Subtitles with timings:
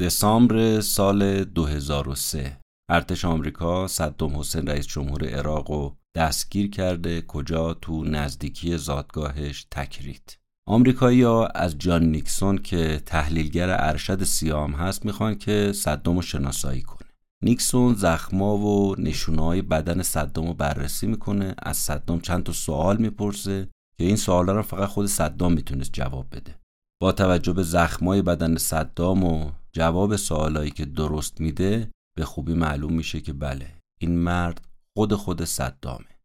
[0.00, 2.58] دسامبر سال 2003
[2.90, 10.36] ارتش آمریکا صدام حسین رئیس جمهور عراق و دستگیر کرده کجا تو نزدیکی زادگاهش تکریت
[10.68, 16.82] آمریکایی ها از جان نیکسون که تحلیلگر ارشد سیام هست می‌خوان که صدام رو شناسایی
[16.82, 17.08] کنه.
[17.42, 23.68] نیکسون زخما و نشونهای بدن صدام رو بررسی می‌کنه از صدام چند تا سوال می‌پرسه
[23.98, 26.63] که این سوالا رو فقط خود صدام می‌تونست جواب بده.
[27.04, 32.92] با توجه به زخمای بدن صدام و جواب سوالایی که درست میده به خوبی معلوم
[32.92, 33.66] میشه که بله
[34.00, 34.60] این مرد
[34.96, 36.20] خود خود صدامه.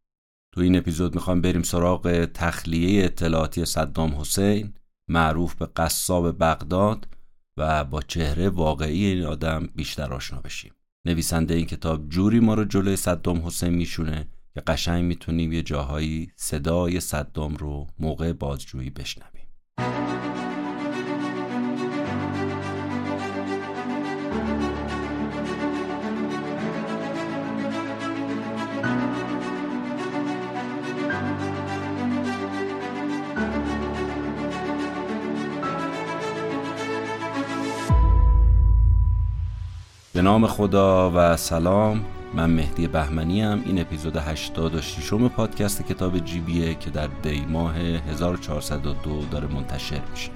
[0.54, 4.74] تو این اپیزود می‌خوام بریم سراغ تخلیه اطلاعاتی صدام حسین
[5.10, 7.08] معروف به قصاب بغداد
[7.58, 10.74] و با چهره واقعی این آدم بیشتر آشنا بشیم.
[11.06, 16.32] نویسنده این کتاب جوری ما رو جلوی صدام حسین میشونه که قشنگ می‌تونیم یه جاهایی
[16.36, 19.40] صدای صدام رو موقع بازجویی بشنویم.
[40.14, 42.06] به نام خدا و سلام.
[42.34, 43.62] من مهدی بهمنی ام.
[43.66, 50.30] این اپیزود 86 م پادکست کتاب جیبیه که در دی ماه 1402 داره منتشر میشه.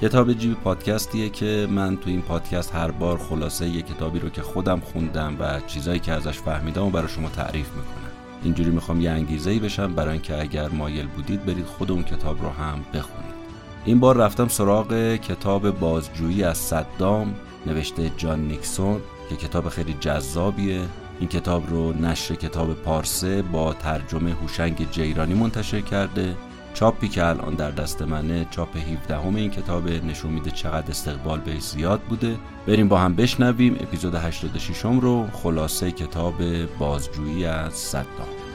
[0.00, 4.42] کتاب جیبی پادکستیه که من تو این پادکست هر بار خلاصه یه کتابی رو که
[4.42, 8.12] خودم خوندم و چیزایی که ازش فهمیدم و برای شما تعریف می‌کنم.
[8.42, 12.42] اینجوری می‌خوام یه انگیزه ای بشم برای اینکه اگر مایل بودید برید خود اون کتاب
[12.42, 13.38] رو هم بخونید.
[13.84, 17.34] این بار رفتم سراغ کتاب بازجویی از صدام.
[17.68, 20.80] نوشته جان نیکسون که کتاب خیلی جذابیه.
[21.20, 26.36] این کتاب رو نشر کتاب پارسه با ترجمه هوشنگ جیرانی منتشر کرده.
[26.74, 31.40] چاپی که الان در دست منه چاپ 17 همه این کتاب نشون میده چقدر استقبال
[31.40, 32.36] بهش زیاد بوده.
[32.66, 35.26] بریم با هم بشنویم اپیزود 86 رو.
[35.32, 36.34] خلاصه کتاب
[36.78, 38.47] بازجویی از صدام.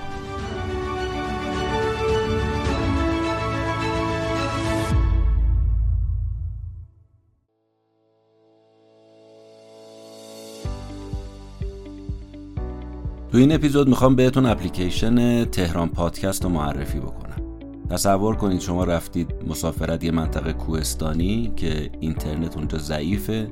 [13.34, 17.42] تو این اپیزود می‌خوام بهتون اپلیکیشن تهران پادکست رو معرفی بکنم.
[17.90, 23.48] تصور کنید شما رفتید مسافرت یه منطقه کوهستانی که اینترنت اونجا ضعیفه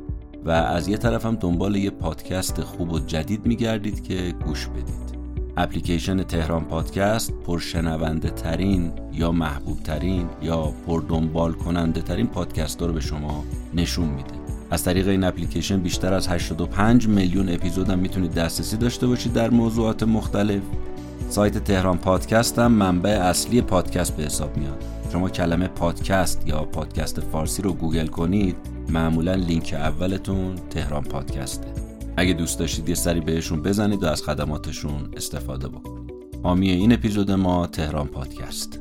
[0.46, 5.20] و از یه طرف هم دنبال یه پادکست خوب و جدید میگردید که گوش بدید.
[5.58, 12.94] اپلیکیشن تهران پادکست پرشنونده ترین یا محبوب ترین یا پر دنبال کننده ترین پادکست رو
[12.94, 13.44] به شما
[13.74, 14.41] نشون میده.
[14.72, 19.50] از طریق این اپلیکیشن بیشتر از 85 میلیون اپیزود هم می‌تونید دسترسی داشته باشید در
[19.50, 20.62] موضوعات مختلف.
[21.30, 24.84] سایت تهران پادکست هم منبع اصلی پادکست به حساب میاد.
[25.12, 28.56] شما کلمه پادکست یا پادکست فارسی رو گوگل کنید
[28.90, 31.68] معمولا لینک اولتون تهران پادکسته.
[32.18, 36.12] اگه دوست داشتید یه سری بهشون بزنید و از خدماتشون استفاده بکنید.
[36.44, 38.81] حامی این اپیزود ما تهران پادکست.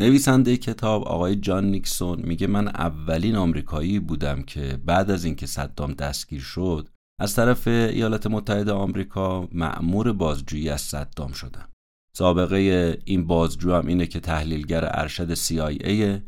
[0.00, 5.92] نویسنده کتاب آقای جان نیکسون میگه من اولین آمریکایی بودم که بعد از اینکه صدام
[5.92, 6.88] دستگیر شد
[7.20, 11.68] از طرف ایالات متحده آمریکا مأمور بازجویی از صدام شدم.
[12.12, 16.22] سابقه این بازجو هم اینه که تحلیلگر ارشد CIA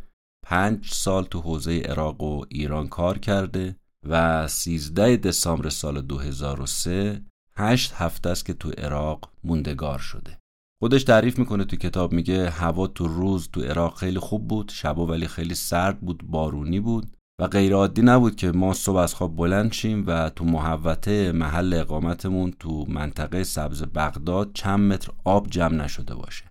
[0.47, 3.76] پنج سال تو حوزه عراق و ایران کار کرده
[4.08, 7.25] و 13 دسامبر سال 2003
[7.56, 10.39] هشت هفته است که تو عراق موندگار شده.
[10.82, 15.06] خودش تعریف می‌کنه تو کتاب میگه هوا تو روز تو عراق خیلی خوب بود شبا
[15.06, 19.36] ولی خیلی سرد بود بارونی بود و غیر عادی نبود که ما صبح از خواب
[19.36, 25.74] بلند شیم و تو محوطه محل اقامتمون تو منطقه سبز بغداد چند متر آب جمع
[25.74, 26.44] نشده باشه.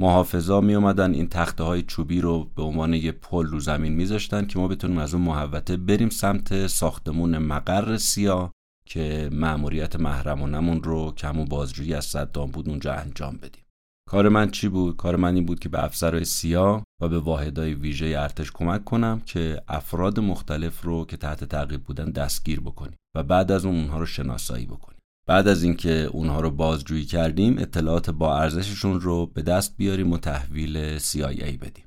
[0.00, 4.46] محافظا می اومدن این تخته های چوبی رو به عنوان یه پل رو زمین میذاشتن
[4.46, 8.50] که ما بتونیم از اون محوطه بریم سمت ساختمون مقر سیاه
[8.88, 13.63] که مأموریت محرمانمون رو که همون بازجویی از صدام بود اونجا انجام بدیم.
[14.06, 17.74] کار من چی بود؟ کار من این بود که به افسرهای سیاه و به واحدهای
[17.74, 23.22] ویژه ارتش کمک کنم که افراد مختلف رو که تحت تعقیب بودن دستگیر بکنیم و
[23.22, 24.98] بعد از اون اونها رو شناسایی بکنیم.
[25.26, 30.18] بعد از اینکه اونها رو بازجویی کردیم اطلاعات با ارزششون رو به دست بیاریم و
[30.18, 31.84] تحویل CIA بدیم.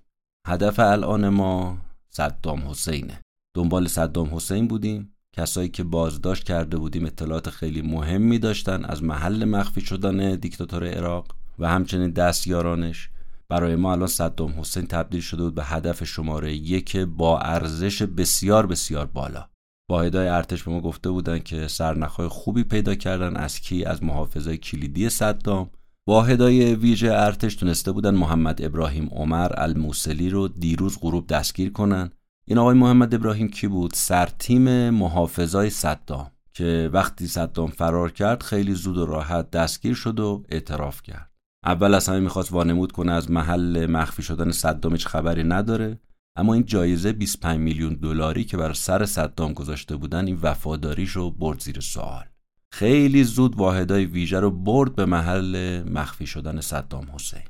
[0.47, 1.77] هدف الان ما
[2.09, 3.21] صدام حسینه.
[3.53, 5.13] دنبال صدام حسین بودیم.
[5.33, 8.85] کسایی که بازداشت کرده بودیم اطلاعات خیلی مهمی داشتن.
[8.85, 11.35] از محل مخفی شدن دیکتاتور عراق.
[11.59, 13.09] و همچنین دستیارانش.
[13.49, 18.67] برای ما الان صدام حسین تبدیل شده بود به هدف شماره یک با ارزش بسیار
[18.67, 19.49] بسیار بالا.
[19.89, 24.57] واحدهای ارتش به ما گفته بودن که سرنخهای خوبی پیدا کردن از کی؟ از محافظای
[24.57, 25.69] کلیدی صدام
[26.07, 32.11] واحدای ویژه ارتش تونسته بودن محمد ابراهیم عمر الموسلی رو دیروز غروب دستگیر کنن.
[32.47, 38.73] این آقای محمد ابراهیم کی بود؟ سرتیم محافظای صدام که وقتی صدام فرار کرد خیلی
[38.73, 41.36] زود و راحت دستگیر شد و اعتراف کرد.
[41.65, 45.99] اول از همه می‌خواست وانمود کنه از محل مخفی شدن صدام هیچ خبری نداره.
[46.35, 51.31] اما این جایزه 25 میلیون دلاری که بر سر صدام گذاشته بودن این وفاداریش رو
[51.31, 52.25] برد زیر سوال.
[52.73, 57.43] خیلی زود واحدای ویژه رو برد به محل مخفی شدن صدام حسین.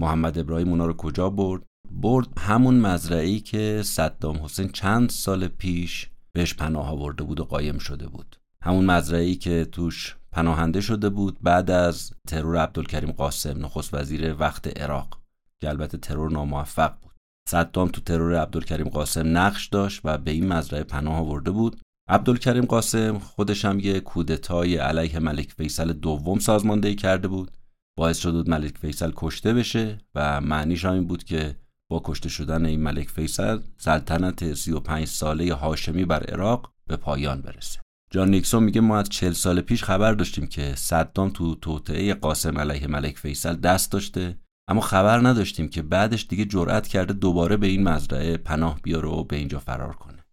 [0.00, 6.10] محمد ابراهیم اونا رو کجا برد؟ برد همون مزرعی که صدام حسین چند سال پیش
[6.32, 8.36] بهش پناه آورده بود و قایم شده بود.
[8.62, 14.80] همون مزرعی که توش پناهنده شده بود بعد از ترور عبدالکریم قاسم نخست وزیر وقت
[14.80, 15.18] عراق
[15.60, 17.12] که البته ترور ناموفق بود.
[17.48, 21.80] صدام تو ترور عبدالکریم قاسم نقش داشت و به این مزرعه پناه آورده بود.
[22.08, 27.50] عبدالکریم قاسم خودش هم یه کودتای علیه ملک فیصل دوم سازماندهی کرده بود.
[27.98, 31.56] باعث شد ملک فیصل کشته بشه و معنیش هم این بود که
[31.90, 37.80] با کشته شدن این ملک فیصل سلطنت 35 ساله هاشمی بر عراق به پایان برسه.
[38.10, 42.58] جان نیکسون میگه ما از 40 سال پیش خبر داشتیم که صدام تو توطعه قاسم
[42.58, 44.38] علیه ملک فیصل دست داشته.
[44.68, 49.24] اما خبر نداشتیم که بعدش دیگه جرأت کرده دوباره به این مزرعه پناه بیاره و
[49.24, 50.24] به اینجا فرار کنه.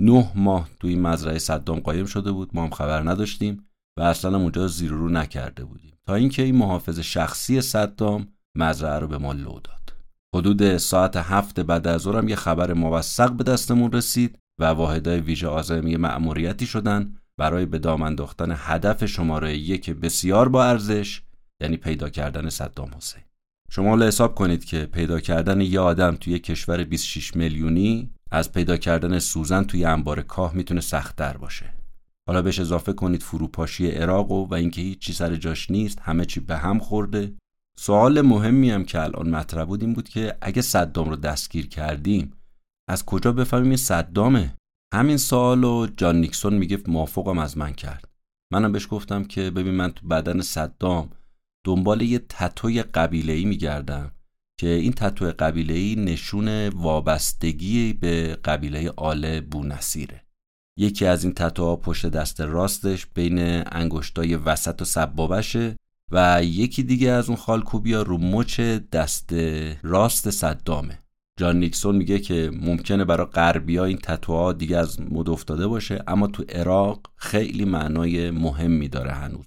[0.00, 3.66] نه ماه تو این مزرعه صدام قایم شده بود ما هم خبر نداشتیم
[3.98, 5.98] و اصلا اونجا زیر رو نکرده بودیم.
[6.06, 9.92] تا اینکه این محافظ شخصی صدام مزرعه رو به ما لو داد.
[10.34, 15.48] حدود ساعت هفت بعد از ظهرم یه خبر موثق به دستمون رسید و واحدای ویژه
[15.48, 21.22] آزمی مأموریتی شدن برای به دام انداختن هدف شماره یک بسیار با ارزش
[21.60, 23.22] یعنی پیدا کردن صدام حسین.
[23.70, 29.18] شما حساب کنید که پیدا کردن یه آدم توی کشور 26 میلیونی از پیدا کردن
[29.18, 31.74] سوزن توی انبار کاه می‌تونه سختتر باشه.
[32.28, 36.40] حالا بهش اضافه کنید فروپاشی عراق و, اینکه هیچ چی سر جاش نیست همه چی
[36.40, 37.34] به هم خورده.
[37.78, 42.32] سوال مهمی هم که الان مطرح بود این بود که اگه صدام رو دستگیر کردیم
[42.88, 44.56] از کجا بفهمیم صدامه؟
[44.92, 48.08] همین سوال رو جان نیکسون میگه موافقم از من کرد.
[48.52, 51.10] منم بهش گفتم که ببین من تو بدن صدام
[51.64, 54.10] دنبال یه تتوی قبیله‌ای میگردم
[54.60, 60.24] که این تتو قبیله‌ای نشون وابستگی به قبیله آل بونصیره
[60.78, 63.38] یکی از این تتوها پشت دست راستش بین
[63.72, 65.76] انگشتای وسط و سبابشه
[66.10, 69.32] و یکی دیگه از اون خالکوبیا رو مچ دست
[69.82, 71.03] راست صدامه.
[71.36, 76.26] جان نیکسون میگه که ممکنه برای غربیا این تتوها دیگه از مد افتاده باشه اما
[76.26, 79.46] تو عراق خیلی معنای مهمی داره هنوز.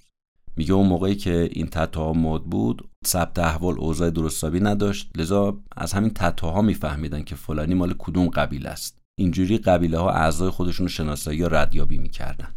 [0.58, 5.12] میگه اون موقعی که این تتوها مد بود ثبت احوال اوضاع درستابی نداشت.
[5.18, 8.98] لذا از همین تتوها میفهمیدن که فلانی مال کدوم قبیله است.
[9.20, 12.54] اینجوری قبیله ها اعضای خودشون شناسایی یا ردیابی می‌کردن.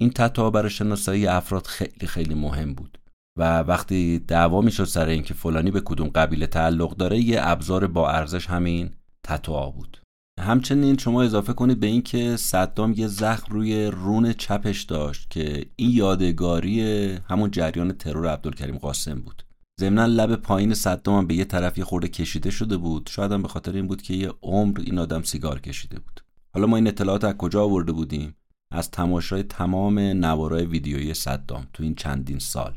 [0.00, 2.98] این تتوها برای شناسایی افراد خیلی خیلی مهم بود.
[3.38, 8.10] و وقتی دعوا می‌شد سر اینکه فلانی به کدوم قبیله تعلق داره یه ابزار با
[8.10, 8.90] ارزش همین
[9.26, 10.00] تتوها بود.
[10.40, 15.90] همچنین شما اضافه کنید به اینکه صدام یه زخم روی رون چپش داشت که این
[15.90, 16.80] یادگاری
[17.28, 19.42] همون جریان ترور عبدالکریم قاسم بود.
[19.80, 23.10] ضمنا لب پایین صدام به یه طرف یه خورده کشیده شده بود.
[23.12, 26.20] شاید هم به خاطر این بود که یه عمر این آدم سیگار کشیده بود.
[26.54, 28.36] حالا ما این اطلاعات از کجا آورده بودیم؟
[28.72, 32.74] از تماشای تمام نوارای ویدیویی صدام تو این چندین سال.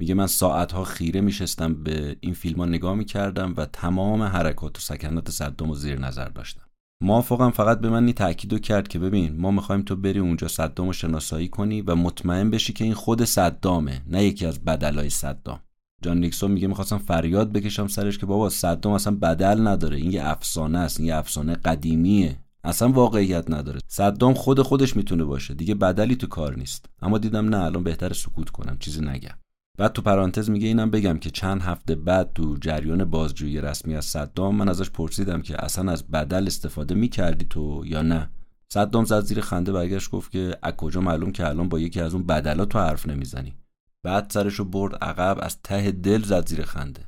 [0.00, 4.80] میگه من ساعتها خیره میشستم به این فیلم ها نگاه می‌کردم و تمام حرکات و
[4.80, 6.62] سکنات صدام رو زیر نظر داشتم.
[7.02, 10.92] موافقم فقط به من تاکید کرد که ببین ما می‌خوایم تو بری اونجا صدام رو
[10.92, 15.60] شناسایی کنی و مطمئن بشی که این خود صدامه نه یکی از بدلای صدام.
[16.02, 20.28] جان نیکسون میگه می‌خواستم فریاد بکشم سرش که بابا صدام اصلا بدل نداره این یه
[20.28, 22.38] افسانه است این یه افسانه قدیمیه.
[22.64, 23.80] اصلا واقعیت نداره.
[23.86, 26.86] صدام خود خودش می‌تونه باشه دیگه بدلی تو کار نیست.
[27.02, 29.34] اما دیدم نه الان بهتر سکوت کنم چیزی نگم.
[29.78, 34.04] بعد تو پرانتز میگه اینم بگم که چند هفته بعد تو جریان بازجویی رسمی از
[34.04, 38.30] صدام من ازش پرسیدم که اصلا از بدل استفاده می‌کردی تو یا نه.
[38.72, 42.14] صدام زد زیر خنده برگشت گفت که از کجا معلوم که الان با یکی از
[42.14, 43.54] اون بدلا تو حرف نمی‌زنی.
[44.02, 47.04] بعد سرشو برد عقب از ته دل زد زیر خنده.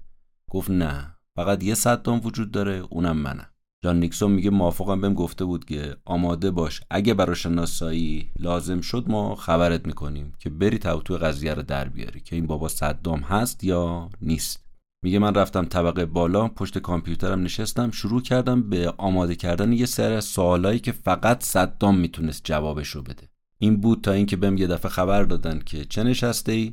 [0.50, 3.47] گفت نه فقط یه صدام وجود داره اونم منم.
[3.83, 6.81] جان نیکسون میگه موافقم بهم گفته بود که آماده باش.
[6.91, 12.21] اگه برای شناسایی لازم شد ما خبرت می‌کنیم که بری توتو قضیه رو در بیاری
[12.21, 14.65] که این بابا صدام هست یا نیست.
[15.05, 20.21] میگه من رفتم طبقه بالا پشت کامپیوترم نشستم شروع کردم به آماده کردن یه سر
[20.21, 23.29] سوالایی که فقط صدام می‌تونست جوابشو بده.
[23.59, 26.73] این بود تا اینکه بهم یه دفعه خبر دادن که چه نشسته ای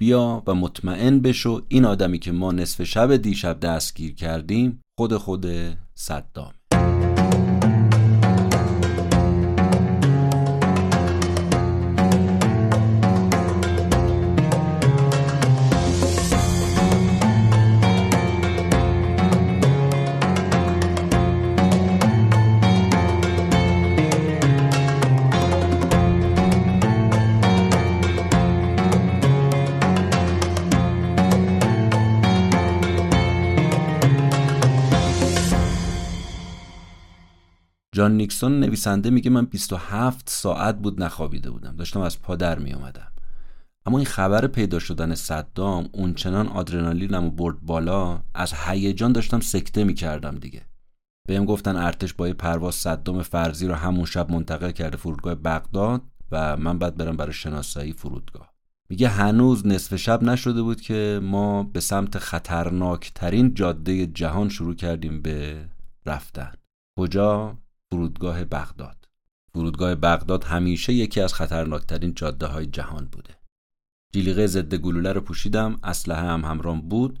[0.00, 5.46] بیا و مطمئن بشو این آدمی که ما نصف شب دیشب دستگیر کردیم خود خود
[5.94, 6.57] صدام.
[37.98, 41.76] جان نیکسون نویسنده میگه من 27 ساعت بود نخوابیده بودم.
[41.76, 43.12] داشتم از پا در می اومدم
[43.86, 49.84] اما این خبر پیدا شدن صدام اونچنان آدرنالینم و برد بالا از هیجان داشتم سکته
[49.84, 50.66] می‌کردم دیگه.
[51.28, 56.56] بهم گفتن ارتش با پرواز صدام فرضی رو همون شب منتقل کرده فرودگاه بغداد و
[56.56, 58.54] من بعد برم برای شناسایی فرودگاه.
[58.90, 65.22] میگه هنوز نصف شب نشده بود که ما به سمت خطرناکترین جاده جهان شروع کردیم
[65.22, 65.68] به
[66.06, 66.52] رفتن.
[66.98, 67.58] کجا؟
[67.90, 69.08] فرودگاه بغداد.
[69.52, 73.34] فرودگاه بغداد همیشه یکی از خطرناکترین جاده های جهان بوده.
[74.12, 77.20] جلیقه ضد گلوله رو پوشیدم اسلحه هم همرام بود.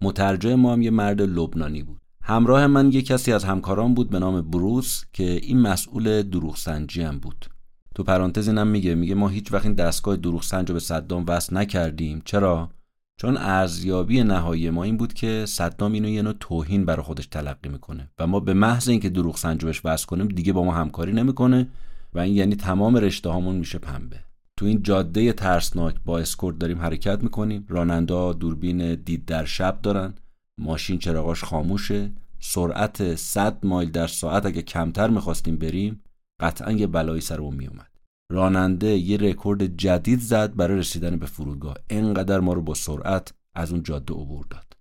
[0.00, 2.00] مترجم ما هم یه مرد لبنانی بود.
[2.22, 7.02] همراه من یه کسی از همکاران بود به نام بروس که این مسئول دروغ سنجی
[7.02, 7.46] هم بود.
[7.94, 11.24] تو پرانتز اینم میگه میگه ما هیچ وقت این دستگاه دروغ سنج رو به صدام
[11.28, 12.22] وصل نکردیم.
[12.24, 12.70] چرا؟
[13.16, 17.68] چون ارزیابی نهایی ما این بود که صدام اینو یه نوع توهین برای خودش تلقی
[17.68, 18.10] می‌کنه.
[18.18, 21.68] و ما به محض اینکه دروغ سنج بهش وصل کنیم دیگه با ما همکاری نمی‌کنه
[22.12, 24.24] و این یعنی تمام رشته هامون میشه پنبه.
[24.56, 27.66] تو این جاده ترسناک با اسکورت داریم حرکت می‌کنیم.
[27.68, 30.14] راننده دوربین دید در شب دارن.
[30.58, 32.12] ماشین چراغاش خاموشه.
[32.40, 36.00] سرعت 100 مایل در ساعت اگه کمتر می‌خواستیم بریم
[36.40, 37.93] قطعا یه بلایی سرمون میومد
[38.32, 41.76] راننده یه رکورد جدید زد برای رسیدن به فرودگاه.
[41.90, 44.76] انقدر ما رو با سرعت از اون جاده عبور داد.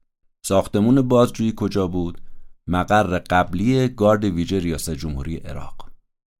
[0.45, 2.21] ساختمون بازجویی کجا بود؟
[2.67, 5.89] مقر قبلی گارد ویژه ریاست جمهوری عراق.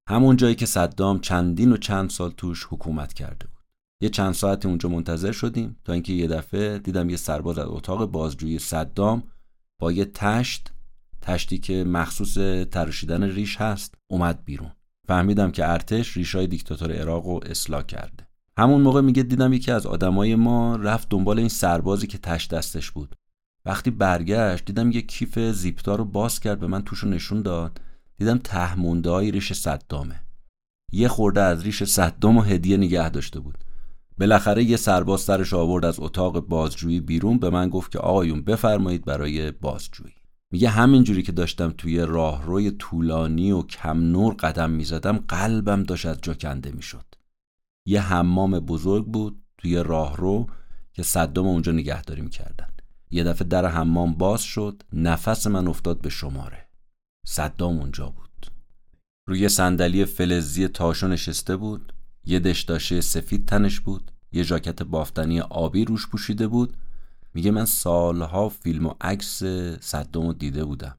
[0.08, 3.64] همون جایی که صدام چندین و چند سال توش حکومت کرده بود.
[4.00, 8.10] یه چند ساعتی اونجا منتظر شدیم تا اینکه یه دفعه دیدم یه سرباز از اتاق
[8.10, 9.22] بازجویی صدام
[9.78, 10.72] با یه تشت
[11.20, 12.34] تشتی که مخصوص
[12.70, 14.72] ترشیدن ریش هست اومد بیرون.
[15.06, 18.26] فهمیدم که ارتش ریشای دیکتاتور عراق رو اصلاح کرده.
[18.58, 22.90] همون موقع میگه دیدم یکی از آدمای ما رفت دنبال این سربازی که تشت دستش
[22.90, 23.14] بود.
[23.64, 27.80] وقتی برگشت دیدم یه کیف زیپتا رو باز کرد به من توش نشون داد.
[28.18, 30.20] دیدم تهمونده های ریش صدامه.
[30.92, 33.58] یه خورده از ریش صدام و هدیه نگه داشته بود.
[34.18, 37.38] بالاخره یه سرباز سرش آورد از اتاق بازجویی بیرون.
[37.38, 40.14] به من گفت که آقایون بفرمایید برای بازجویی.
[40.52, 46.20] میگه همینجوری که داشتم توی راهروی طولانی و کم نور قدم می‌زدم قلبم داشت از
[46.20, 47.04] جا کنده می‌شد.
[47.86, 50.46] یه حمام بزرگ بود توی راهرو
[50.92, 52.68] که صدام اونجا نگهداری می‌کردن.
[53.10, 56.68] یه دفعه در حمام باز شد نفس من افتاد به شماره.
[57.26, 58.24] صدام اونجا بود.
[59.28, 61.92] روی صندلی فلزی تاشو نشسته بود
[62.24, 66.76] یه دشتاشه سفید تنش بود یه ژاکت بافتنی آبی روش پوشیده بود
[67.34, 69.42] میگه من سالها فیلم و عکس
[69.80, 70.98] صدام دیده بودم.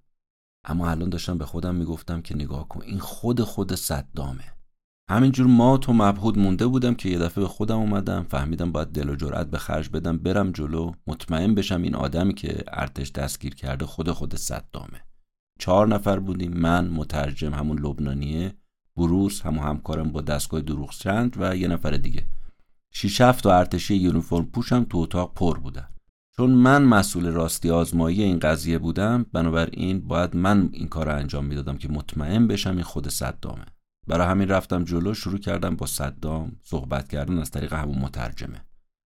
[0.66, 4.44] اما الان داشتم به خودم می‌گفتم که نگاه کن این خود خود صدامه.
[5.10, 9.10] همینجور ما تو مبهود مونده بودم که یه دفعه به خودم اومدم فهمیدم باید دل
[9.10, 13.86] و جرأت به خرج بدم برم جلو مطمئن بشم این آدمی که ارتش دستگیر کرده
[13.86, 15.02] خود خود صدامه.
[15.60, 18.56] چهار نفر بودیم من مترجم همون لبنانیه
[18.96, 22.26] بروس همون همکارم با دستگاه دروغ چند و یه نفر دیگه.
[22.94, 25.88] شیش هفت و ارتشی یونیفرم پوشم تو اتاق پر بودن.
[26.38, 31.46] چون من مسئول راستی آزمایی این قضیه بودم بنابراین باید من این کار رو انجام
[31.46, 33.66] می‌دادم که مطمئن بشم این خود صدامه.
[34.08, 38.66] برای همین رفتم جلو شروع کردم با صدام صحبت کردن از طریق همون مترجمه.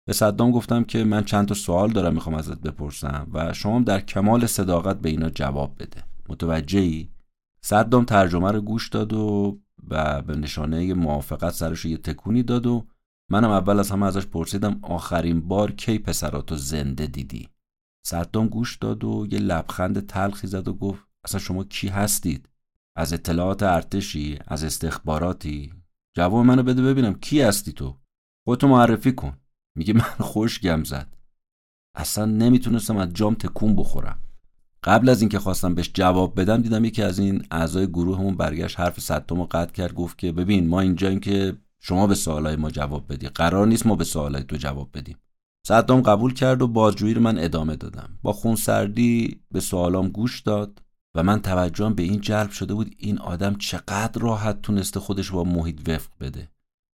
[0.07, 3.99] به صدام گفتم که من چند تا سوال دارم می‌خوام ازت بپرسم و شما در
[3.99, 6.03] کمال صداقت به اینا جواب بده.
[6.29, 7.09] متوجهی؟
[7.61, 9.57] صدام ترجمه رو گوش داد و
[9.89, 12.85] و به نشانه موافقت سرش یه تکونی داد و
[13.29, 17.49] منم اول از همه ازش پرسیدم آخرین بار کی پسراتو زنده دیدی؟
[18.05, 22.49] صدام گوش داد و یه لبخند تلخی زد و گفت اصلا شما کی هستید؟
[22.95, 25.73] از اطلاعات ارتشی از استخباراتی؟
[26.15, 27.97] جواب منو بده ببینم کی هستی تو؟
[28.45, 29.37] خودتو معرفی کن.
[29.75, 31.17] میگه من خوش گم زد.
[31.95, 34.19] اصلا نمی‌تونستم از جام تکون بخورم.
[34.83, 38.99] قبل از اینکه خواستم بهش جواب بدم دیدم یکی از این اعضای گروهمون برگشت حرف
[38.99, 43.27] صدام قطع کرد گفت که ببین ما اینجاییم که شما به سوالای ما جواب بدی.
[43.27, 45.17] قرار نیست ما به سوالای تو جواب بدیم.
[45.67, 48.09] صدام قبول کرد و بازجویی رو من ادامه دادم.
[48.21, 50.81] با خونسردی به سوالام گوش داد
[51.15, 55.43] و من توجهم به این جلب شده بود این آدم چقدر راحت تونسته خودش با
[55.43, 56.49] محیط وفق بده.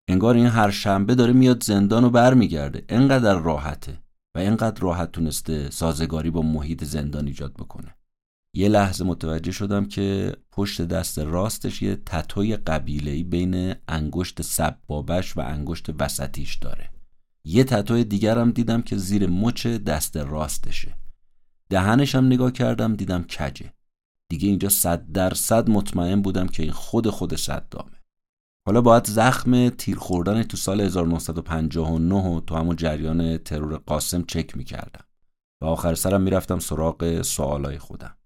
[0.07, 2.85] انگار این هر شنبه داره میاد زندان و برمیگرده.
[2.89, 3.99] انقدر راحته
[4.35, 7.95] و اینقدر راحت تونسته سازگاری با محیط زندان ایجاد بکنه.
[8.55, 15.41] یه لحظه متوجه شدم که پشت دست راستش یه تتوی قبیلهی بین انگشت سبابش و
[15.41, 16.89] انگشت وسطیش داره.
[17.43, 20.95] یه تتوی دیگرم دیدم که زیر مچ دست راستشه.
[21.69, 23.73] دهنش هم نگاه کردم دیدم کجه.
[24.29, 28.01] دیگه اینجا صد درصد مطمئن بودم که این خود خود صدامه.
[28.65, 35.05] حالا باید زخم تیر خوردن تو سال 1959 تو همون جریان ترور قاسم چک می‌کردم.
[35.61, 38.17] و آخر سرم می‌رفتم سراغ سوالای خودم.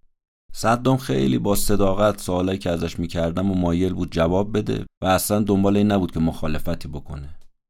[0.60, 5.40] صدام خیلی با صداقت سوالایی که ازش می‌کردم و مایل بود جواب بده و اصلا
[5.40, 7.30] دنبال این نبود که مخالفتی بکنه.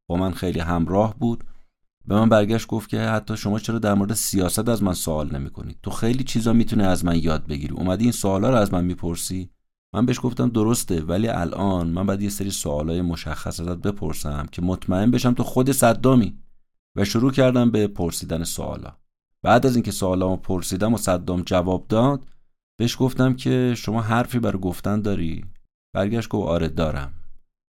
[0.09, 1.43] با من خیلی همراه بود.
[2.05, 5.49] به من برگشت گفت که حتی شما چرا در مورد سیاست از من سوال نمی
[5.49, 7.73] کنید تو خیلی چیزا می‌تونه از من یاد بگیری.
[7.73, 9.49] اومدی این سوالا رو از من می‌پرسی؟
[9.93, 14.61] من بهش گفتم درسته ولی الان من باید یه سری سوالای مشخص ازت بپرسم که
[14.61, 16.37] مطمئن بشم تو خود صدامی.
[16.95, 18.93] و شروع کردم به پرسیدن سوالا.
[19.43, 22.27] بعد از اینکه سوالامو پرسیدم و صدام جواب داد
[22.79, 25.45] بهش گفتم که شما حرفی برای گفتن داری؟
[25.95, 27.13] برگشت گفت آره دارم.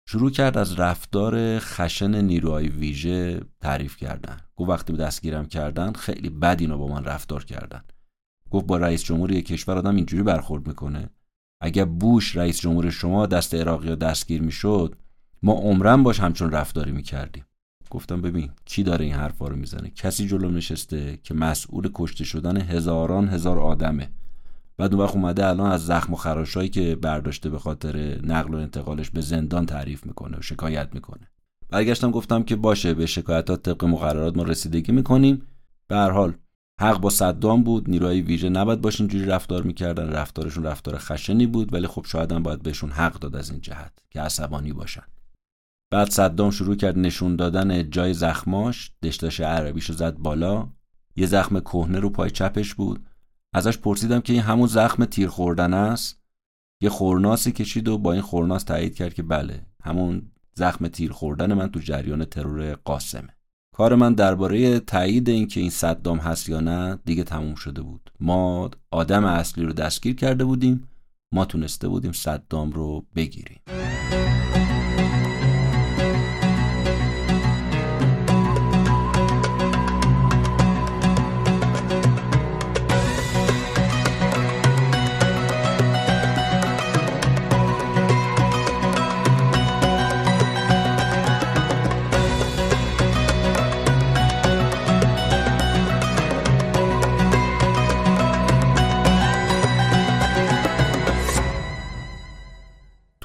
[0.10, 4.38] شروع کرد از رفتار خشن نیروهای ویژه تعریف کردن.
[4.56, 7.82] گفت وقتی دستگیرم کردن خیلی بد اینا با من رفتار کردن.
[8.52, 11.10] گفت با رئیس جمهوری کشور آدم اینجوری برخورد می‌کنه.
[11.62, 14.96] اگر بوش رئیس جمهور شما دست عراقی دستگیر می‌شد
[15.44, 17.46] ما عمرن باش همچون رفتاری می‌کردیم.
[17.90, 22.58] گفتم ببین کی داره این حرفا رو می‌زنه؟ کسی جلو نشسته که مسئول کشته شدن
[22.62, 24.10] هزاران هزار آدمه.
[24.80, 28.58] بعد اون وقت اومده الان از زخم و خراشایی که برداشته به خاطر نقل و
[28.58, 31.28] انتقالش به زندان تعریف می‌کنه و شکایت می‌کنه.
[31.70, 35.42] برگشتم گفتم که باشه به شکایتات طبق مقررات ما رسیدگی می‌کنیم.
[35.88, 36.34] به هر حال
[36.82, 40.10] حق با صدام بود نیروهای ویژه نباید باش اینجوری رفتار می‌کردن.
[40.10, 43.94] رفتارشون رفتار خشنی بود ولی خب شاید هم باید بهشون حق داد از این جهت
[44.10, 45.04] که عصبانی باشن.
[45.92, 48.92] بعد صدام شروع کرد نشون دادن جای زخماش.
[49.04, 50.70] دشتاش عربیشو زد بالا.
[51.16, 53.09] یه زخم کهنه رو پای چپش بود.
[53.54, 56.20] ازش پرسیدم که این همون زخم تیر خوردن است؟
[56.82, 61.54] یه خورناسی کشید و با این خورناس تایید کرد که بله همون زخم تیر خوردن
[61.54, 63.36] من تو جریان ترور قاسمه.
[63.76, 68.12] کار من درباره تایید اینکه این صدام هست یا نه دیگه تموم شده بود.
[68.20, 70.90] ما آدم اصلی رو دستگیر کرده بودیم
[71.34, 73.60] ما تونسته بودیم صدام رو بگیریم.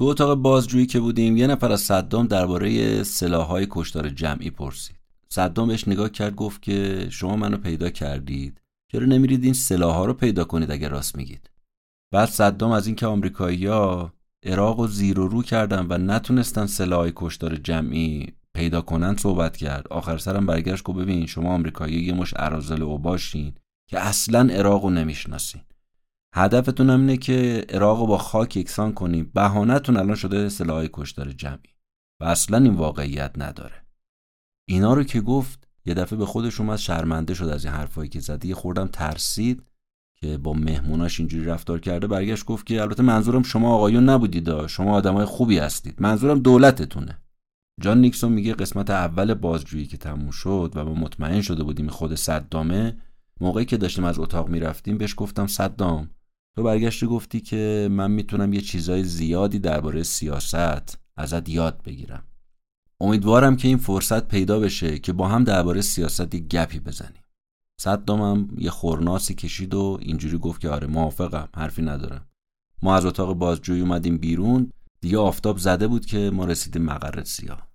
[0.04, 4.96] تو اتاق بازجویی که بودیم یه نفر از صدام درباره سلاحهای کشتار جمعی پرسید.
[5.28, 8.60] صدام بهش نگاه کرد گفت که شما منو پیدا کردید.
[8.92, 11.50] چرا نمیرید این سلاحها رو پیدا کنید اگر راست میگید؟
[12.12, 14.12] بعد صدام از اینکه آمریکایی‌ها
[14.46, 19.88] عراق و زیر و رو کردن و نتونستن سلاحهای کشتار جمعی پیدا کنن صحبت کرد.
[19.88, 23.54] آخر سرم برگشت گفت ببین شما آمریکایی یه مش ارازل او باشین
[23.90, 25.62] که اصلا عراق رو نمی‌شناسین.
[26.36, 31.32] هدفتون هم اینه که عراق رو با خاک یکسان کنیم بهانهتون الان شده سلاح کشتار
[31.32, 31.74] جمعی
[32.20, 33.84] و اصلا این واقعیت نداره.
[34.68, 38.20] اینا رو که گفت یه دفعه به خودش اومد شرمنده شد از این حرفایی که
[38.20, 39.62] زدی خوردم ترسید
[40.20, 42.06] که با مهموناش اینجوری رفتار کرده.
[42.06, 46.02] برگشت گفت که البته منظورم شما آقایون نبودید شما آدمای خوبی هستید.
[46.02, 47.18] منظورم دولتتونه.
[47.80, 52.14] جان نیکسون میگه قسمت اول بازجویی که تموم شد و ما مطمئن شده بودیم خود
[52.14, 52.96] صدامه
[53.40, 56.10] موقعی که داشتیم از اتاق می‌رفتیم بهش گفتم صدام.
[56.56, 62.24] تو برگشتی گفتی که من می‌تونم یه چیزای زیادی درباره سیاست ازت یاد بگیرم.
[63.00, 67.22] امیدوارم که این فرصت پیدا بشه که با هم درباره سیاست یه گپی بزنیم.
[67.80, 72.26] صدامم یه خورناسی کشید و اینجوری گفت که آره موافقم حرفی ندارم.
[72.82, 77.68] ما از اتاق بازجویی اومدیم بیرون دیگه آفتاب زده بود که ما رسیدیم مقر سیاه.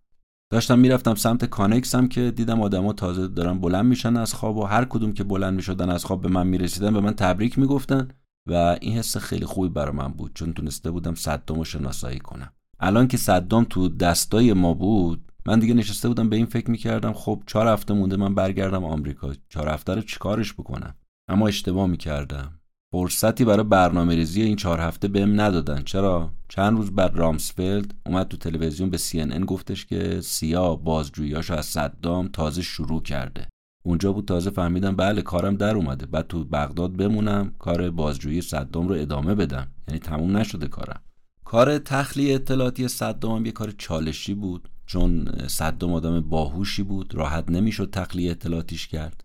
[0.52, 4.86] داشتم می‌رفتم سمت کانکسم که دیدم آدما تازه دارن بلند میشن از خواب و هر
[4.86, 8.08] کدوم که بلند می‌شدن از خواب به من می‌رسیدن به من تبریک می‌گفتن.
[8.48, 12.54] و این حس خیلی خوبی برای من بود چون تونسته بودم صدام رو شناسایی کنم.
[12.80, 17.14] الان که صدام تو دستای ما بود من دیگه نشسته بودم به این فکر می‌کردم
[17.14, 20.96] خب چهار هفته مونده من برگردم آمریکا چهار هفته رو چیکارش بکنم؟
[21.30, 22.60] اما اشتباه می‌کردم.
[22.92, 25.82] فرصتی برای برنامه ریزی این چهار هفته بهم ندادن.
[25.82, 31.66] چرا؟ چند روز بعد رامسفلد اومد تو تلویزیون به CNN گفتش که سیا بازجوییاشو از
[31.66, 33.48] صدام تازه شروع کرده.
[33.84, 36.06] اونجا بود تازه فهمیدم بله کارم در اومده.
[36.06, 39.68] بعد تو بغداد بمونم کار بازجویی صدام رو ادامه بدم.
[39.88, 41.02] یعنی تموم نشده کارم.
[41.46, 47.52] کار تخلیه اطلاعاتی صدام هم یه کار چالشی بود چون صدام آدم باهوشی بود راحت
[47.52, 49.24] نمی‌شد تخلیه اطلاعاتیش کرد.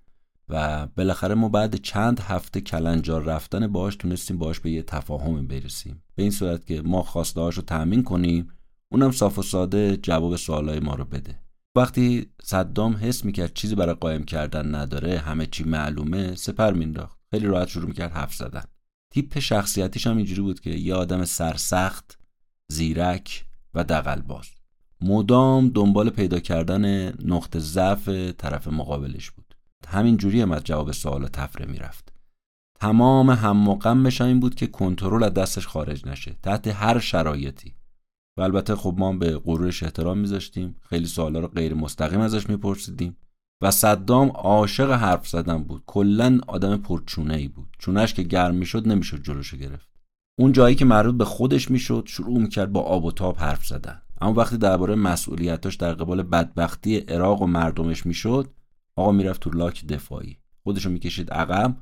[0.48, 6.02] و بالاخره ما بعد چند هفته کلنجار رفتن باش تونستیم باش به یه تفاهم برسیم.
[6.14, 8.48] به این صورت که ما خواسته رو تأمین کنیم
[8.92, 11.43] اونم صاف و ساده جواب سوالای ما رو بده.
[11.76, 17.46] وقتی صدام حس می‌کرد چیزی برای قایم کردن نداره همه چی معلومه سپر مینداخت خیلی
[17.46, 18.62] راحت شروع می‌کرد حرف زدن.
[19.10, 22.18] تیپ شخصیتیش هم اینجوری بود که یه آدم سرسخت
[22.68, 24.46] زیرک و دقلباز
[25.00, 28.08] مدام دنبال پیدا کردن نقطه ضعف
[28.38, 29.54] طرف مقابلش بود.
[29.88, 32.12] همین جوری هم از جواب سوال تفره می‌رفت.
[32.80, 36.36] تمام هم و غمش این بود که کنترل از دستش خارج نشه.
[36.42, 37.74] تحت هر شرایطی.
[38.36, 40.76] و البته خب ما به غرورش احترام میذاشتیم.
[40.82, 43.16] خیلی سوالا رو غیر مستقیم ازش میپرسیدیم.
[43.62, 45.82] و صدام عاشق حرف زدن بود.
[45.86, 47.76] کلا آدم پرچونه ای بود.
[47.78, 49.88] چونش که گرم می‌شد نمی‌شد جلوشو گرفت.
[50.38, 54.02] اون جایی که مربوط به خودش می‌شد شروع می‌کرد با آب و تاب حرف زدن.
[54.20, 58.50] اما وقتی درباره مسئولیتاش در قبال بدبختی عراق و مردمش می‌شد
[58.96, 60.38] آقا می‌رفت تو لاک دفاعی.
[60.62, 61.76] خودشو می‌کشید عقب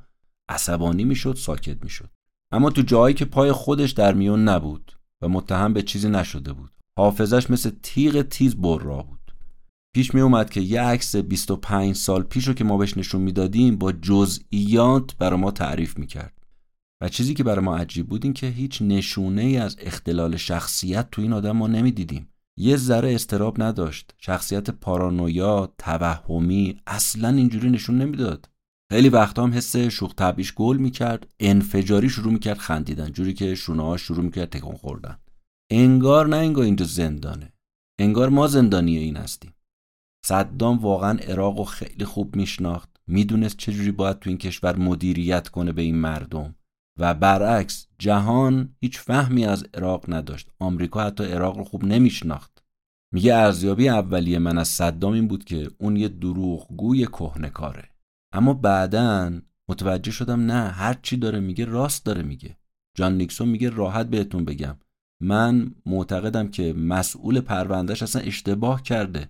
[0.49, 2.09] عصبانی می‌شد ساکت می‌شد.
[2.51, 4.91] اما تو جایی که پای خودش در میون نبود
[5.23, 6.71] و متهم به چیزی نشده بود.
[6.97, 9.19] حافظش مثل تیغ تیز برا بود.
[9.95, 13.77] پیش می اومد که یه عکس 25 سال پیش رو که ما بهش نشون می‌دادیم
[13.77, 16.33] با جزئیات برای ما تعریف می‌کرد.
[17.01, 21.11] و چیزی که برای ما عجیب بود این که هیچ نشونه ای از اختلال شخصیت
[21.11, 22.27] تو این آدم ما نمی‌دیدیم.
[22.57, 24.13] یه ذره استراب نداشت.
[24.17, 28.49] شخصیت پارانویا توهمی اصلا اینجوری نشون نمی‌داد.
[28.93, 31.27] خیلی وقتا هم حس شوخ طبعیش گل می‌کرد.
[31.39, 35.17] انفجاری شروع می‌کرد خندیدن جوری که شونه شروع می‌کرد تکون خوردن.
[35.71, 37.53] انگار نه انگار اینجا زندانه.
[37.99, 39.53] انگار ما زندانی این هستیم.
[40.25, 42.89] صدام واقعا عراق رو خیلی خوب میشناخت.
[43.07, 46.55] می‌دونست چجوری باید تو این کشور مدیریت کنه به این مردم.
[46.99, 50.49] و برعکس جهان هیچ فهمی از عراق نداشت.
[50.59, 52.63] آمریکا حتی عراق رو خوب نمیشناخت.
[53.13, 57.92] میگه ارزیابی اولیه من از صدام این بود که اون یه دروغگوی کهنکاره
[58.33, 62.57] اما بعدا متوجه شدم نه هر چی داره میگه راست داره میگه.
[62.97, 64.77] جان نیکسون میگه راحت بهتون بگم.
[65.21, 69.29] من معتقدم که مسئول پروندهش اصلا اشتباه کرده.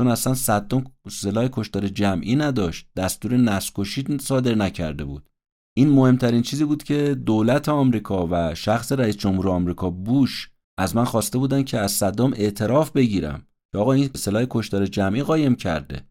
[0.00, 2.88] چون اصلا صدام سلاح کشتار جمعی نداشت.
[2.96, 5.30] دستور نسکشی صادر نکرده بود.
[5.76, 11.04] این مهمترین چیزی بود که دولت آمریکا و شخص رئیس جمهور آمریکا بوش از من
[11.04, 13.46] خواسته بودن که از صدام اعتراف بگیرم.
[13.72, 16.07] که آقا این سلاح کشتار جمعی قایم کرده.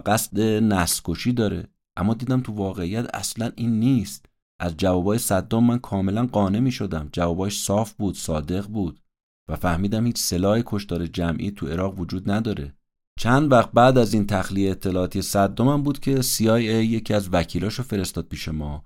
[0.00, 1.68] قصد نسکشی داره.
[1.96, 4.26] اما دیدم تو واقعیت اصلا این نیست.
[4.58, 7.08] از جوابای صدام من کاملا قانع می شدم.
[7.12, 9.00] جواباش صاف بود صادق بود
[9.48, 12.74] و فهمیدم هیچ سلاح کشتار جمعی تو عراق وجود نداره.
[13.18, 18.24] چند وقت بعد از این تخلیه اطلاعاتی صدام بود که CIA یکی از وکیلاشو فرستاد
[18.24, 18.84] پیش ما.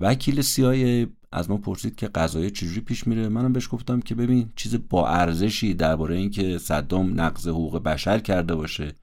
[0.00, 3.28] وکیل CIA از ما پرسید که قضایه چجوری پیش میره.
[3.28, 8.54] منم بهش گفتم که ببین چیز با ارزشی درباره اینکه صدام نقض حقوق بشر کرده
[8.54, 8.94] باشه.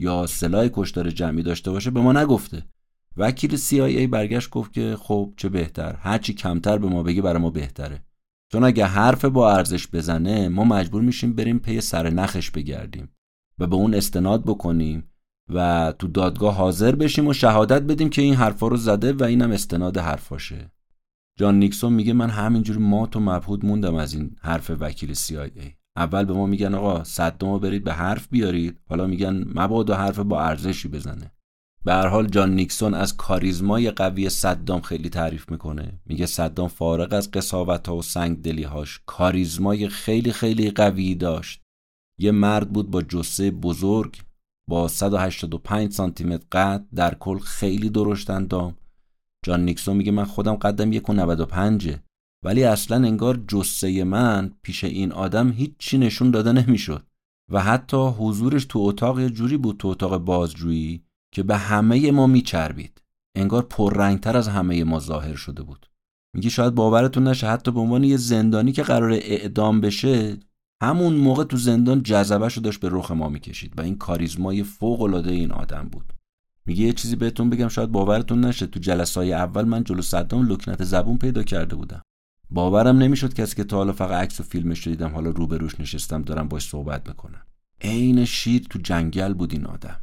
[0.00, 2.62] یا سلاح کشتار جمعی داشته باشه به ما نگفته.
[3.16, 7.50] وکیل CIA برگشت گفت که خب چه بهتر هرچی کمتر به ما بگی برای ما
[7.50, 8.04] بهتره.
[8.52, 13.08] چون اگه حرف با ارزش بزنه ما مجبور میشیم بریم پی سر نخش بگردیم
[13.58, 15.10] و به اون استناد بکنیم
[15.48, 19.50] و تو دادگاه حاضر بشیم و شهادت بدیم که این حرفا رو زده و اینم
[19.50, 20.72] استناد حرفاشه.
[21.38, 26.24] جان نیکسون میگه من همینجوری مات و مبهود موندم از این حرف وکیل CIA اول
[26.24, 28.80] به ما میگن آقا صدامو برید به حرف بیارید.
[28.88, 31.32] حالا میگن مبادا حرف با ارزشی بزنه.
[31.84, 36.00] به هر حال جان نیکسون از کاریزمای قوی صدام خیلی تعریف می‌کنه.
[36.06, 41.60] میگه صدام فارغ از قصاوت ها و سنگ دلیهاش کاریزمای خیلی خیلی قوی داشت.
[42.18, 44.16] یه مرد بود با جسه بزرگ
[44.68, 48.76] با 185 سانتی متر قد در کل خیلی درشت اندام.
[49.44, 51.98] جان نیکسون میگه من خودم قدم 1.95
[52.42, 57.06] ولی اصلا انگار جسه من پیش این آدم هیچی نشون داده نمی‌شد.
[57.52, 62.26] و حتی حضورش تو اتاق یه جوری بود تو اتاق بازجویی که به همه ما
[62.26, 63.02] میچربید.
[63.34, 65.86] انگار پررنگتر از همه ما ظاهر شده بود.
[66.34, 70.36] میگه شاید باورتون نشه حتی به عنوان یه زندانی که قرار اعدام بشه
[70.82, 75.02] همون موقع تو زندان جذبه رو داشت به رخ ما می‌کشید و این کاریزمای فوق
[75.02, 76.12] العاده این آدم بود.
[76.66, 80.84] میگه یه چیزی بهتون بگم شاید باورتون نشه تو جلسای اول من جلو صدام لکنت
[80.84, 82.02] زبون پیدا کرده بودم.
[82.50, 86.48] باورم نمی‌شد کسی که تا حالا فقط عکس و فیلمش دیدم حالا روبروش نشستم دارم
[86.48, 87.42] باش صحبت می‌کنم.
[87.80, 90.00] عین شیر تو جنگل بود این آدم.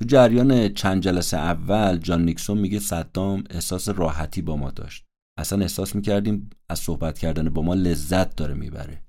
[0.00, 5.04] تو جریان چند جلسه اول جان نیکسون میگه صدام احساس راحتی با ما داشت.
[5.38, 9.02] اصلا احساس می‌کردیم از صحبت کردن با ما لذت داره می‌بره.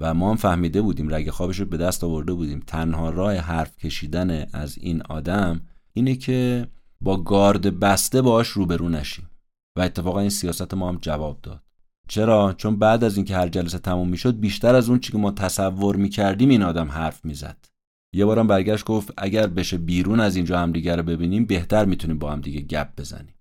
[0.00, 2.62] و ما هم فهمیده بودیم رگ خوابش رو به دست آورده بودیم.
[2.66, 5.60] تنها راه حرف کشیدن از این آدم
[5.92, 6.68] اینه که
[7.00, 9.30] با گارد بسته باش روبرو نشیم.
[9.78, 11.62] و اتفاقا این سیاست ما هم جواب داد.
[12.10, 15.30] چرا؟ چون بعد از اینکه هر جلسه تموم می‌شد بیشتر از اون چی که ما
[15.30, 17.68] تصور می‌کردیم این آدم حرف می‌زد.
[18.14, 22.32] یه بارم برگشت گفت اگر بشه بیرون از اینجا همدیگه رو ببینیم بهتر می‌تونیم با
[22.32, 23.34] هم دیگه گپ بزنیم.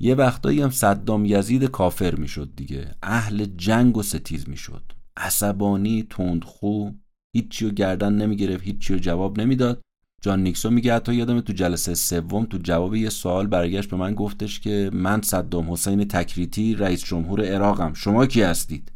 [0.00, 2.94] یه وقتایی هم صدام یزید کافر می‌شد دیگه.
[3.02, 4.92] اهل جنگ و ستیز می‌شد.
[5.16, 6.90] عصبانی تندخو
[7.36, 9.80] هیچی گردن نمی‌گرفت هیچی جواب نمی‌داد.
[10.20, 14.14] جان نیکسون میگه حتی یادم تو جلسه سوم تو جواب یه سوال برگشت به من
[14.14, 17.92] گفتش که من صدام حسین تکریتی رئیس جمهور عراقم.
[17.94, 18.92] شما کی هستید؟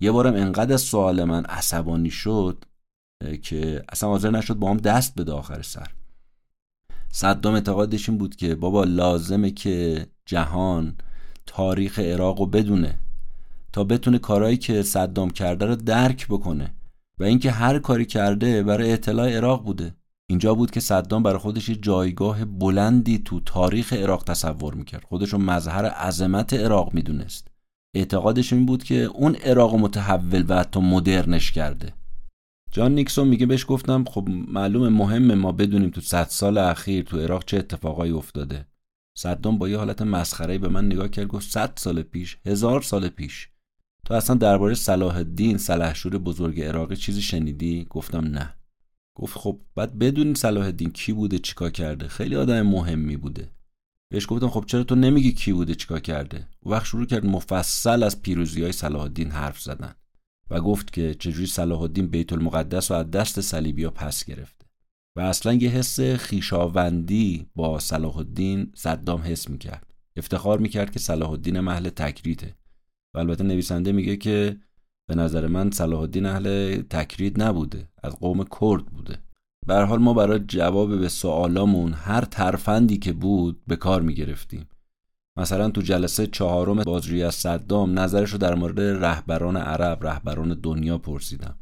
[0.00, 2.64] یه بارم انقدر از سوال من عصبانی شد
[3.42, 5.86] که اصلا حاضر نشد با هم دست بده آخر سر.
[7.12, 10.94] صدام اعتقادش این بود که بابا لازمه که جهان
[11.46, 12.98] تاریخ عراق رو بدونه
[13.72, 16.74] تا بتونه کارهایی که صدام کرده رو درک بکنه
[17.18, 19.94] و اینکه هر کاری کرده برای اطلاع عراق بوده.
[20.30, 25.04] اینجا بود که صدام برای خودش یه جایگاه بلندی تو تاریخ عراق تصور می‌کرد.
[25.04, 27.48] خودش رو مظهر عظمت عراق می‌دونست.
[27.94, 31.94] اعتقادش این بود که اون عراق متحول و حتی مدرنش کرده.
[32.70, 37.20] جان نیکسون میگه بهش گفتم خب معلومه مهمه ما بدونیم تو صد سال اخیر تو
[37.20, 38.66] عراق چه اتفاقایی افتاده.
[39.16, 43.08] صدام با یه حالت مسخره به من نگاه کرد گفت صد سال پیش هزار سال
[43.08, 43.48] پیش.
[44.06, 48.59] تو اصلا درباره صلاح الدین سلحشور بزرگ عراقی چیزی شنیدی؟ گفتم نه.
[49.14, 52.08] گفت خب بعد بدونیم صلاح الدین کی بوده چیکار کرده.
[52.08, 53.50] خیلی آدم مهمی بوده.
[54.12, 58.22] بهش گفتم خب چرا تو نمیگی کی بوده چیکار کرده؟ وقت شروع کرد مفصل از
[58.22, 59.94] پیروزی های صلاح الدین حرف زدن
[60.50, 64.66] و گفت که چجوری صلاح الدین بیت المقدس رو از دست صلیبیا پس گرفته
[65.16, 69.94] و اصلا یه حس خیشاوندی با صلاح الدین صدام حس می‌کرد.
[70.16, 72.54] افتخار می‌کرد که صلاح الدین محل تکریته.
[73.14, 74.56] و البته نویسنده میگه که
[75.10, 79.18] به نظر من صلاح الدین اهل تکرید نبوده از قوم کرد بوده.
[79.66, 84.68] به حال ما برای جواب به سوالامون هر ترفندی که بود به کار می‌گرفتیم.
[85.38, 90.98] مثلا تو جلسه چهارم بازجویی از صدام نظرش رو در مورد رهبران عرب رهبران دنیا
[90.98, 91.56] پرسیدم.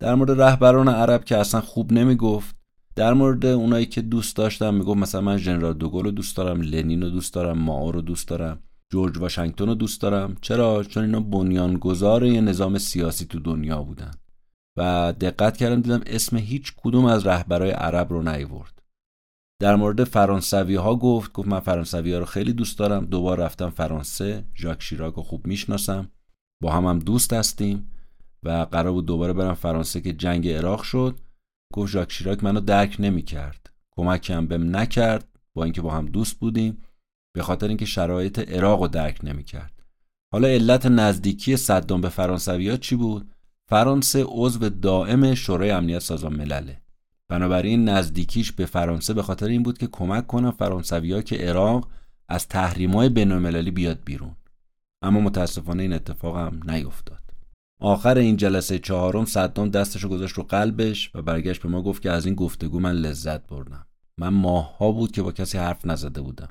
[0.00, 2.56] در مورد رهبران عرب که اصلا خوب نمی‌گفت
[2.96, 7.02] در مورد اونایی که دوست داشتم می‌گفت مثلا من ژنرال دوگل رو دوست دارم لنین
[7.02, 8.58] رو دوست دارم ماو رو دوست دارم.
[8.92, 10.36] جورج واشنگتن رو دوست دارم.
[10.40, 14.10] چرا؟ چون اینا بنیانگذار یه نظام سیاسی تو دنیا بودن.
[14.76, 18.82] و دقت کردم دیدم اسم هیچ کدوم از رهبرای عرب رو نیورد.
[19.60, 23.06] در مورد فرانسوی ها گفت گفت من فرانسوی ها رو خیلی دوست دارم.
[23.06, 24.44] دوبار رفتم فرانسه.
[24.56, 26.10] ژاک شیراک رو خوب می‌شناسم.
[26.62, 27.90] با هم هم دوست هستیم.
[28.42, 31.20] و قرار بود دوباره برم فرانسه که جنگ عراق شد.
[31.72, 33.70] گفت ژاک شیراک منو درک نمی‌کرد.
[33.90, 35.28] کمکم بهم نکرد.
[35.54, 36.82] با اینکه با هم دوست بودیم.
[37.34, 39.72] به خاطر اینکه شرایط عراق رو درک نمی‌کرد.
[40.32, 43.34] حالا علت نزدیکی صدام به فرانسوی چی بود؟
[43.70, 46.80] فرانسه عضو دائم شورای امنیت سازمان ملله
[47.28, 51.88] بنابراین نزدیکیش به فرانسه به خاطر این بود که کمک کنن فرانسویا که عراق
[52.28, 54.36] از تحریمای بینالمللی بیاد بیرون.
[55.02, 57.18] اما متاسفانه این اتفاق هم نیفتاد.
[57.80, 62.10] آخر این جلسه چهارم صدام دستشو گذاشت رو قلبش و برگشت به ما گفت که
[62.10, 63.86] از این گفتگو من لذت بردم.
[64.18, 66.48] من ماهها بود که با کسی حرف نزده بودم.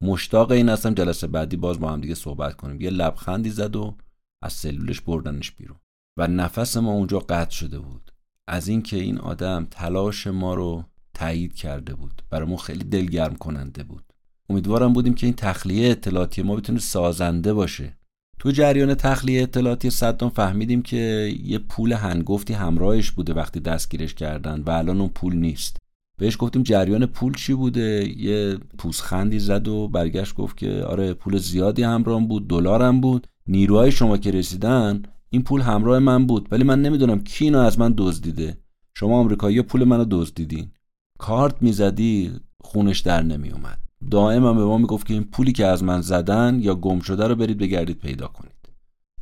[0.00, 2.80] مشتاق این هستم جلسه بعدی باز با هم دیگه صحبت کنیم.
[2.80, 3.96] یه لبخندی زد و
[4.42, 5.76] از سلولش بردنش بیرون.
[6.16, 8.12] و نفس ما اونجا قطع شده بود.
[8.48, 12.22] از اینکه این آدم تلاش ما رو تایید کرده بود.
[12.30, 14.04] برای ما خیلی دلگرم کننده بود.
[14.50, 17.98] امیدوارم بودیم که این تخلیه اطلاعاتی ما بتونه سازنده باشه.
[18.38, 24.60] تو جریان تخلیه اطلاعاتی صدام فهمیدیم که یه پول هنگفتی همراهش بوده وقتی دستگیرش کردن
[24.60, 25.76] و الان اون پول نیست.
[26.18, 31.38] بهش گفتیم جریان پول چی بوده؟ یه پوزخندی زد و برگشت گفت که آره پول
[31.38, 33.26] زیادی همراه بود دلارم بود.
[33.46, 36.48] نیروهای شما که رسیدن این پول همراه من بود.
[36.50, 38.58] ولی من نمی‌دونم کی اینو از من دزدیده.
[38.94, 40.70] شما آمریکایی پول منو دزدیدین.
[41.18, 43.78] کارت می‌زدی خونش در نمیومد
[44.10, 47.34] دائما به ما می‌گفت که این پولی که از من زدن یا گم شده رو
[47.34, 48.68] برید بگردید پیدا کنید.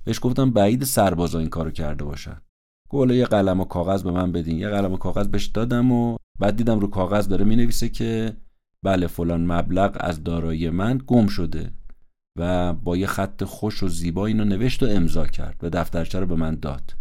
[0.04, 2.40] بهش گفتم بعید سربازا این کارو کرده باشن.
[2.92, 4.58] گفت یه قلم و کاغذ به من بدین.
[4.58, 8.36] یه قلم و کاغذ بهش دادم و بعد دیدم رو کاغذ داره می‌نویسه که
[8.82, 11.72] بله فلان مبلغ از دارایی من گم شده
[12.38, 16.26] و با یه خط خوش و زیبا اینو نوشت و امضا کرد و دفترچه رو
[16.26, 16.94] به من داد.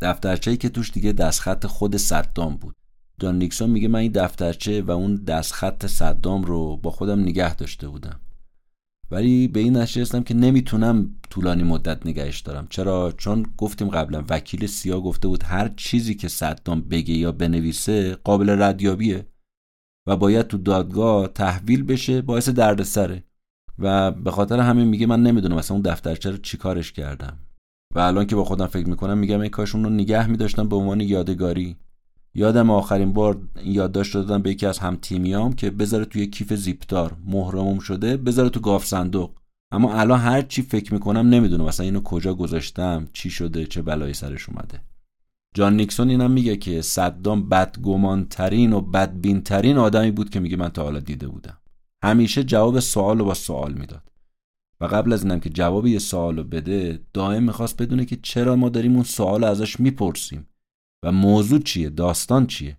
[0.00, 2.74] دفترچه‌ای که توش دیگه دستخط خود صدام بود.
[3.20, 7.88] جان نیکسون میگه من این دفترچه و اون دستخط صدام رو با خودم نگه داشته
[7.88, 8.20] بودم.
[9.10, 12.66] ولی به این نتیجه که نمی‌تونم طولانی مدت نگهش دارم.
[12.70, 18.14] چرا؟ چون گفتیم قبلا وکیل سیا گفته بود هر چیزی که صدام بگه یا بنویسه
[18.14, 19.26] قابل ردیابیه
[20.08, 23.24] و باید تو دادگاه تحویل بشه باعث دردسره.
[23.78, 27.38] و به خاطر همین میگه من نمی‌دونم اصلا اون دفترچه رو چیکارش کردم.
[27.94, 30.76] و الان که با خودم فکر می‌کنم میگم این کاش اون رو نگه میداشتم به
[30.76, 31.76] عنوان یادگاری.
[32.38, 37.16] یادم آخرین بار یادداشت دادم به یکی از هم تیمیام که بذاره توی کیف زیپدار.
[37.26, 39.30] مهرموم شده بذاره تو گاف صندوق.
[39.72, 44.14] اما الان هر چی فکر می‌کنم نمی‌دونم اصلا اینو کجا گذاشتم چی شده چه بلایی
[44.14, 44.80] سرش اومده.
[45.54, 50.82] جان نیکسون اینم میگه که صدام بدگمانترین و بدبینترین آدمی بود که میگه من تا
[50.82, 51.58] حالا دیده بودم.
[52.02, 54.02] همیشه جواب سوال رو با سوال می‌داد.
[54.80, 58.68] و قبل از اینم که جواب یه سوال بده دائم می‌خواست بدونه که چرا ما
[58.68, 60.46] داریم اون سوال ازش می‌پرسیم.
[61.02, 62.78] و موضوع چیه؟ داستان چیه؟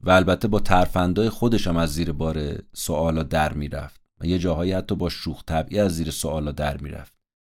[0.00, 4.72] و البته با ترفندای خودش هم از زیر بار سوالا در می‌رفت و یه جاهایی
[4.72, 7.14] حتی با شوخ طبعی از زیر سوالا در می‌رفت.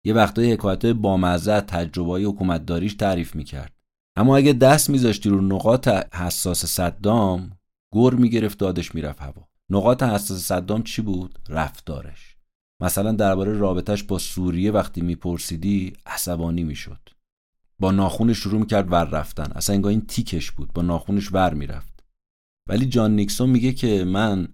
[0.04, 3.72] یه وقتای حکایت بامزه تجربه حکومتداریش تعریف می‌کرد.
[4.16, 7.50] اما اگه دست میذاشتی رو نقاط حساس صدام
[7.94, 9.48] گر می‌گرفت دادش می‌رفت هوا.
[9.70, 12.36] نقاط حساس صدام چی بود؟ رفتارش.
[12.80, 17.08] مثلا درباره رابطش با سوریه وقتی میپرسیدی عصبانی می‌شد.
[17.80, 19.52] با ناخونش شروع می‌کرد ور رفتن.
[19.54, 20.72] اصلا انگار این تیکش بود.
[20.72, 22.04] با ناخونش ور می‌رفت.
[22.68, 24.48] ولی جان نیکسون میگه که من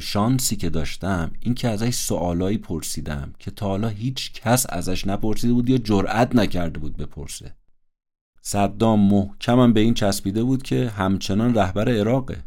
[0.00, 5.52] شانسی که داشتم این که ازش سوالایی پرسیدم که تا حالا هیچ کس ازش نپرسیده
[5.52, 7.54] بود یا جرأت نکرده بود بپرسه.
[8.42, 12.44] صدام محکمم به این چسبیده بود که همچنان رهبر عراقه.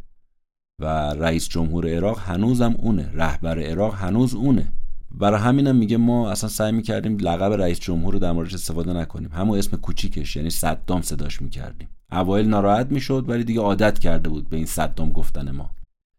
[0.80, 3.10] و رئیس جمهور عراق هنوزم اونه.
[3.14, 4.72] رهبر عراق هنوز اونه.
[5.14, 9.30] برای همینم میگه ما اصلا سعی می‌کردیم لقب رئیس جمهور رو در موردش استفاده نکنیم.
[9.32, 11.88] همون اسم کوچیکش یعنی صدام صداش می‌کردیم.
[12.12, 15.70] اوایل ناراحت می‌شد ولی دیگه عادت کرده بود به این صدام گفتن ما.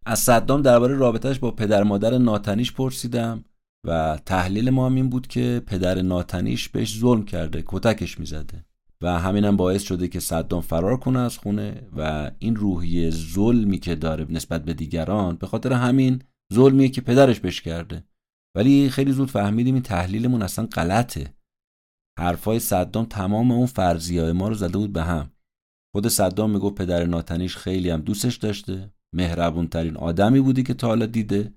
[0.06, 3.44] از صدام درباره رابطهش با پدر مادر ناتنیش پرسیدم
[3.88, 8.66] و تحلیل ما هم این بود که پدر ناتنیش بهش ظلم کرده کتکش می‌زده.
[9.02, 13.96] و همینم باعث شده که صدام فرار کنه از خونه و این روحیه ظلمی که
[13.96, 16.22] داره نسبت به دیگران به خاطر همین
[16.54, 18.04] ظلمیه که پدرش بهش کرده.
[18.56, 21.34] ولی خیلی زود فهمیدیم این تحلیلمون اصلا غلطه.
[22.20, 25.32] حرفای صدام تمام اون فرضیه ما رو زده بود به هم.
[25.96, 30.88] خود صدام می‌گفت پدر ناتنیش خیلی هم دوستش داشته مهربون ترین آدمی بودی که تا
[30.88, 31.54] حالا دیده.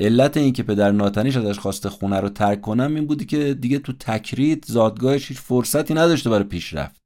[0.00, 3.78] علت این که پدر ناتنیش ازش خواسته خونه رو ترک کنم این بودی که دیگه
[3.78, 7.04] تو تکرید زادگاهش هیچ فرصتی نداشته برای پیشرفت.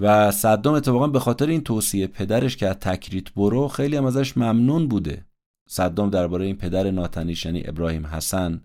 [0.00, 4.36] و صدام اتفاقا به خاطر این توصیه پدرش که از تکریت برو خیلی هم ازش
[4.36, 5.26] ممنون بوده.
[5.72, 8.60] صدام درباره این پدر ناتنیش یعنی ابراهیم حسن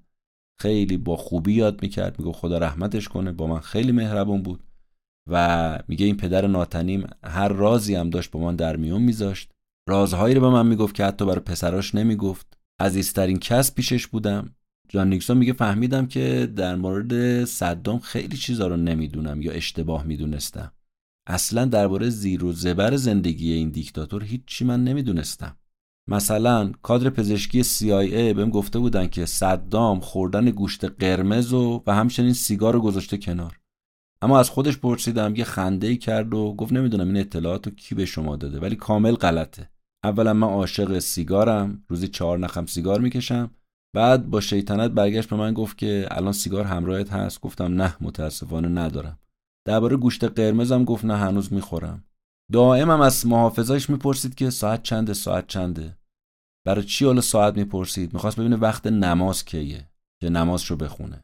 [0.62, 2.20] خیلی با خوبی یاد می‌کرد.
[2.20, 4.64] میگه خدا رحمتش کنه با من خیلی مهربون بود
[5.30, 9.52] و میگه این پدر ناتنیم هر رازی هم داشت با من در میون میذاشت.
[9.90, 12.58] رازهایی رو به من می‌گفت که حتی برای پسراش نمی‌گفت.
[12.80, 14.56] عزیزترین کس پیشش بودم.
[14.90, 20.72] جان نیکسون میگه فهمیدم که در مورد صدام خیلی چیزا رو نمی‌دونم یا اشتباه می‌دونستم.
[21.28, 25.58] اصلا درباره زیر و زبر زندگی این دیکتاتور هیچی من نمی‌دونستم.
[26.08, 32.34] مثلا کادر پزشکی CIA بهم گفته بودن که صدام خوردن گوشت قرمز و و همچنین
[32.34, 33.60] سیگار رو گذاشته کنار.
[34.22, 38.06] اما از خودش پرسیدم یه خنده کرد و گفت نمی‌دونم این اطلاعات رو کی به
[38.06, 39.70] شما داده ولی کامل غلطه.
[40.04, 43.52] اولا من عاشق سیگارم روزی چهار نخم سیگار می‌کشم.
[43.96, 47.42] بعد با شیطنت برگشت به من گفت که الان سیگار همراهت هست.
[47.42, 49.20] گفتم نه متاسفانه ندارم.
[49.66, 52.04] درباره گوشت قرمزم گفت نه هنوز می‌خورم.
[52.52, 55.97] دائمم از محافظاش می‌پرسید که ساعت چنده ساعت چنده؟
[56.68, 59.90] برای چی حالا ساعت می‌پرسید؟ می‌خواست ببینه وقت نماز کیه
[60.22, 61.24] که نماز رو بخونه.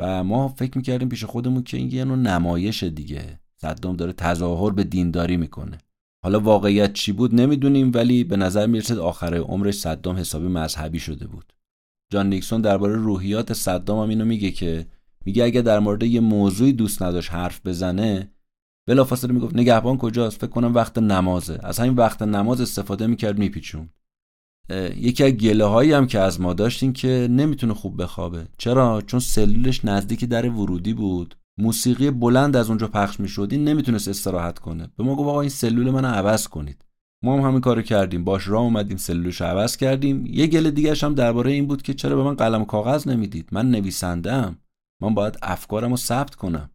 [0.00, 3.40] و ما فکر می‌کردیم پیش خودمون که این یه نوع نمایش دیگه.
[3.56, 5.78] صدام داره تظاهر به دینداری می‌کنه.
[6.24, 11.26] حالا واقعیت چی بود نمی‌دونیم ولی به نظر می‌رسد آخر عمرش صدام حسابی مذهبی شده
[11.26, 11.52] بود.
[12.12, 14.86] جان نیکسون درباره روحیات صدام هم اینو میگه که
[15.24, 18.32] میگه اگه در مورد یه موضوعی دوست نداشت حرف بزنه
[18.88, 21.60] بلافاصله می‌گفت نگهبان کجاست؟ فکر کنم وقت نمازه.
[21.62, 23.90] از همین وقت نماز استفاده می‌کرد میپیچون
[24.96, 28.46] یکی از گله هایی هم که از ما داشتیم که نمی‌تونه خوب بخوابه.
[28.58, 31.36] چرا؟ چون سلولش نزدیک در ورودی بود.
[31.58, 34.88] موسیقی بلند از اونجا پخش می‌شد این نمی‌تونست استراحت کنه.
[34.96, 36.84] به ما گفت آقا این سلول من عوض کنید.
[37.24, 38.24] ما هم همین کارو کردیم.
[38.24, 40.26] باش راه اومدیم سلولش عوض کردیم.
[40.26, 43.48] یه گله دیگه هم درباره این بود که چرا به من قلم و کاغذ نمی‌دید؟
[43.52, 44.54] من نویسنده
[45.02, 46.70] من باید افکارم رو ثبت کنم.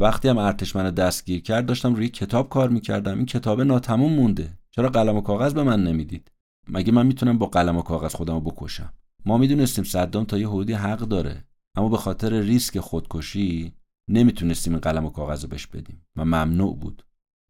[0.00, 3.16] وقتی هم ارتش منو دستگیر کرد داشتم روی کتاب کار می‌کردم.
[3.16, 4.48] این کتاب ناتموم مونده.
[4.70, 6.30] چرا قلم و کاغذ به من نمی‌دید؟
[6.68, 8.92] مگه من می‌تونم با قلم و کاغذ خودمو بکشم؟
[9.24, 11.44] ما می‌دونستیم صدام تا یه حدودی حق داره
[11.76, 13.72] اما به خاطر ریسک خودکشی
[14.10, 17.02] نمی‌تونستیم این قلم و کاغذ رو بهش بدیم و ممنوع بود.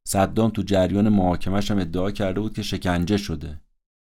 [0.08, 3.60] صدام تو جریان محاکمش هم ادعا کرده بود که شکنجه شده.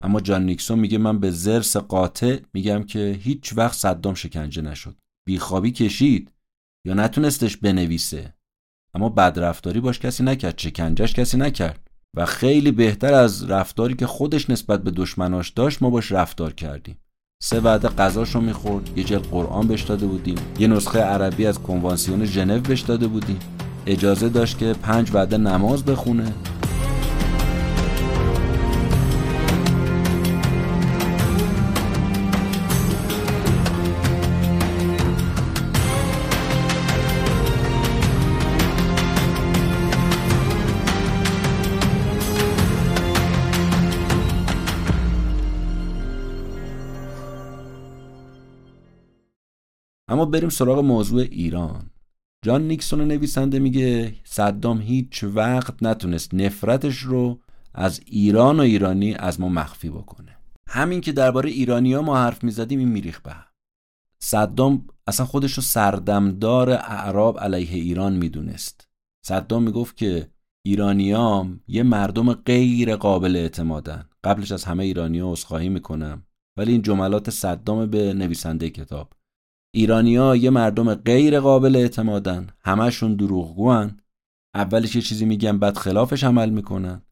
[0.04, 4.96] اما جان نیکسون میگه من به زرس قاطع میگم که هیچ وقت صدام شکنجه نشد.
[5.26, 6.32] بیخوابی کشید
[6.86, 8.34] یا نتونستش بنویسه.
[8.94, 11.90] اما بدرفتاری باش کسی نکرد شکنجهش کسی نکرد.
[12.16, 16.98] و خیلی بهتر از رفتاری که خودش نسبت به دشمناش داشت ما باش رفتار کردیم.
[17.42, 22.24] سه وعده غذاشو می‌خورد یه جلد قرآن بهش داده بودیم یه نسخه عربی از کنوانسیون
[22.24, 23.38] ژنو بهش داده بودیم.
[23.86, 26.32] اجازه داشت که پنج وعده نماز بخونه.
[50.30, 51.90] بریم سراغ موضوع ایران.
[52.44, 57.40] جان نیکسون نویسنده میگه صدام هیچ وقت نتونست نفرتش رو
[57.74, 60.36] از ایران و ایرانی از ما مخفی بکنه.
[60.68, 63.34] همین که درباره ایرانیا ما حرف می‌زدیم این میریخ به
[64.18, 68.88] صدام اصلا خودش رو سردمدار اعراب علیه ایران می‌دونست.
[69.26, 70.30] صدام می‌گفت که
[70.66, 74.04] ایرانیام یه مردم غیر قابل اعتمادن.
[74.24, 76.22] قبلش از همه ایرانیا عذرخواهی می‌کنم
[76.56, 79.12] ولی این جملات صدام به نویسنده کتاب.
[79.74, 82.46] ایرانیا یه مردم غیر قابل اعتمادن.
[82.64, 84.00] همشون دروغگوان.
[84.54, 87.02] اولش یه چیزی میگن بعد خلافش عمل می‌کنن.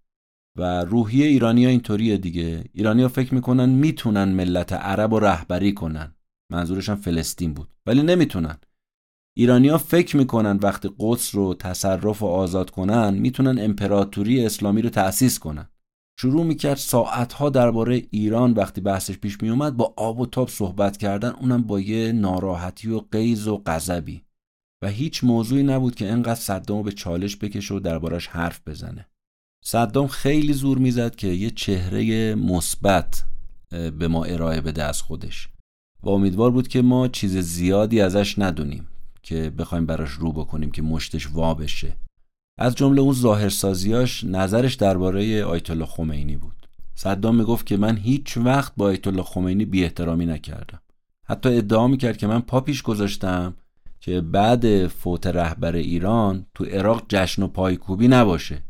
[0.57, 2.65] و روحیه ایرانیا اینطوریه دیگه.
[2.73, 6.15] ایرانیا فکر می‌کنن می‌تونن ملت عرب و رهبری کنن.
[6.53, 7.69] منظورش هم فلسطین بود.
[7.87, 8.59] ولی نمی‌تونن.
[9.37, 15.39] ایرانیا فکر می‌کنن وقتی قدس رو تصرف و آزاد کنن می‌تونن امپراتوری اسلامی رو تأسیس
[15.39, 15.69] کنن.
[16.21, 21.29] شروع می‌کرد ساعتها درباره ایران وقتی بحثش پیش میومد با آب و تاب صحبت کردن
[21.29, 24.23] اونم با یه ناراحتی و قیز و غضبی.
[24.83, 29.07] و هیچ موضوعی نبود که انقدر صدام به چالش بکشه و دربارش حرف بزنه.
[29.65, 33.25] صدام خیلی زور می‌زد که یه چهره مثبت
[33.71, 35.49] به ما ارائه بده از خودش.
[36.03, 38.89] و امیدوار بود که ما چیز زیادی ازش ندونیم
[39.23, 41.97] که بخوایم براش رو بکنیم که مشتش وا بشه.
[42.61, 46.69] از جمله اون ظاهرسازیاش نظرش درباره آیت الله خمینی بود.
[46.95, 50.81] صدام می‌گفت که من هیچ وقت با آیت الله خمینی بی احترامی نکردم.
[51.25, 53.55] حتی ادعا می‌کرد که من پاپیش گذاشتم
[54.01, 58.63] که بعد فوت رهبر ایران تو عراق جشن و پایکوبی نباشه.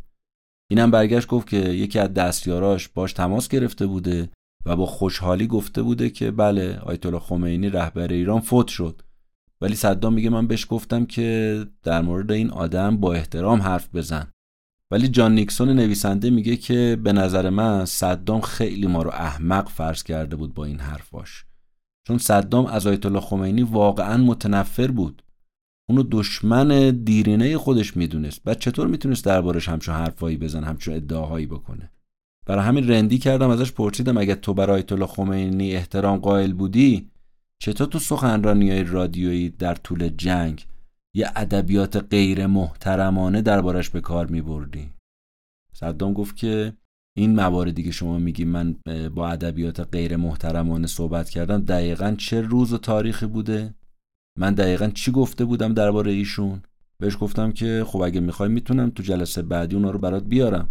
[0.70, 4.30] اینم برگشت گفت که یکی از دستیاراش باش تماس گرفته بوده
[4.66, 9.02] و با خوشحالی گفته بوده که بله آیت الله خمینی رهبر ایران فوت شد.
[9.60, 14.32] ولی صدام میگه من بهش گفتم که در مورد این آدم با احترام حرف بزن.
[14.90, 20.02] ولی جان نیکسون نویسنده میگه که به نظر من صدام خیلی ما رو احمق فرض
[20.02, 21.44] کرده بود با این حرفاش.
[22.06, 25.22] چون صدام از آیت الله خمینی واقعا متنفر بود.
[25.88, 28.42] اونو دشمن دیرینه خودش می‌دونست.
[28.44, 31.90] بعد چطور می‌تونست دربارش همچون حرفایی بزن همچون ادعاهایی بکنه؟
[32.46, 37.10] برای همین رندی کردم ازش پرسیدم اگه تو برای آیت الله خمینی احترام قائل بودی
[37.62, 40.66] چطور تو سخنرانی های رادیویی در طول جنگ
[41.14, 44.90] یه ادبیات غیر محترمانه دربارش به کار می بردی؟
[45.72, 46.72] صدام گفت که
[47.16, 48.76] این مواردی که شما میگی من
[49.14, 53.74] با ادبیات غیر محترمانه صحبت کردم دقیقا چه روز و تاریخی بوده؟
[54.38, 56.62] من دقیقا چی گفته بودم درباره ایشون؟
[56.98, 60.68] بهش گفتم که خب اگه می‌خوای می‌تونم تو جلسه بعدی اونا رو برات بیارم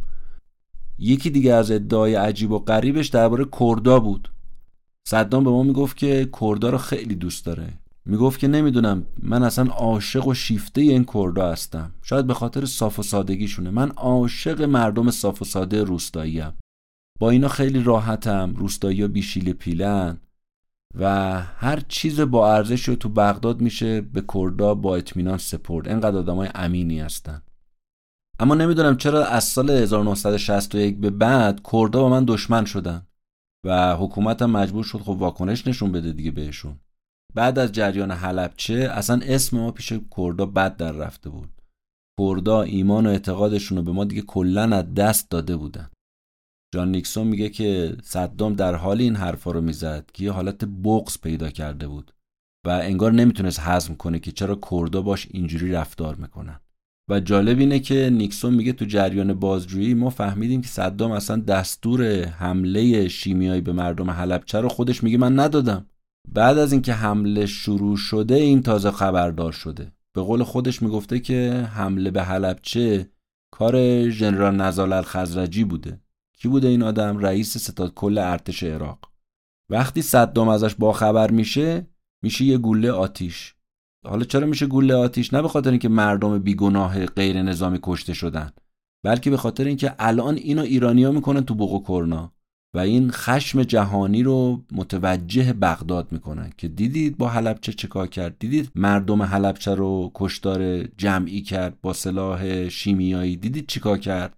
[0.98, 4.30] یکی دیگه از ادعای عجیب و غریبش درباره کردا بود
[5.08, 7.74] صدام به ما می‌گفت که کردا رو خیلی دوست داره.
[8.06, 11.92] می‌گفت که نمی‌دونم من اصلا عاشق و شیفته این کردا هستم.
[12.02, 13.70] شاید به خاطر صاف و سادگیشونه.
[13.70, 16.52] من عاشق مردم صاف و ساده روستاییم.
[17.20, 20.18] با اینا خیلی راحتم روستایی بیشیل پیلن.
[20.96, 25.90] و هر چیز با ارزش رو تو بغداد میشه به کردا با اطمینان سپرد.
[25.90, 27.42] انقدر آدمای امینی هستن.
[28.40, 33.08] اما نمی‌دونم چرا از سال 1961 به بعد کردا با من دشمن شدن.
[33.66, 36.80] و حکومت هم مجبور شد خب واکنش نشون بده دیگه بهشون.
[37.36, 41.50] بعد از جریان حلبچه اصلا اسم ما پیش کردا بد در رفته بود.
[42.20, 45.90] کردا ایمان و اعتقادشون رو به ما دیگه کلا از دست داده بودن.
[46.74, 51.18] جان نیکسون میگه که صدام در حال این حرفا رو می‌زد که یه حالت بغض
[51.18, 52.14] پیدا کرده بود
[52.66, 56.60] و انگار نمی‌تونست حزم کنه که چرا کردا باش اینجوری رفتار می‌کنن.
[57.10, 62.24] و جالب اینه که نیکسون میگه تو جریان بازجویی ما فهمیدیم که صدام اصلا دستور
[62.26, 65.86] حمله شیمیایی به مردم حلبچه رو خودش میگه من ندادم.
[66.28, 69.92] بعد از اینکه حمله شروع شده این تازه خبردار شده.
[70.14, 73.10] به قول خودش می‌گفته که حمله به حلبچه
[73.52, 76.02] کار ژنرال نزال الخزرجی بوده.
[76.34, 79.00] کی بوده این آدم؟ رئیس ستاد کل ارتش عراق.
[79.70, 81.88] وقتی صدام ازش باخبر میشه
[82.24, 83.56] میشه یه گوله آتیش.
[84.06, 88.52] حالا چرا میشه گوله آتیش؟ نه به خاطر اینکه مردم بیگناه غیر نظامی کشته شدن
[89.04, 92.34] بلکه به خاطر اینکه الان اینو ایرانیا می‌کنن تو بوق کرنا
[92.74, 98.72] و این خشم جهانی رو متوجه بغداد می‌کنن که دیدید با حلبچه چکار کرد؟ دیدید
[98.76, 104.38] مردم حلبچه رو کشتار جمعی کرد با سلاح شیمیایی؟ دیدید چیکار کرد؟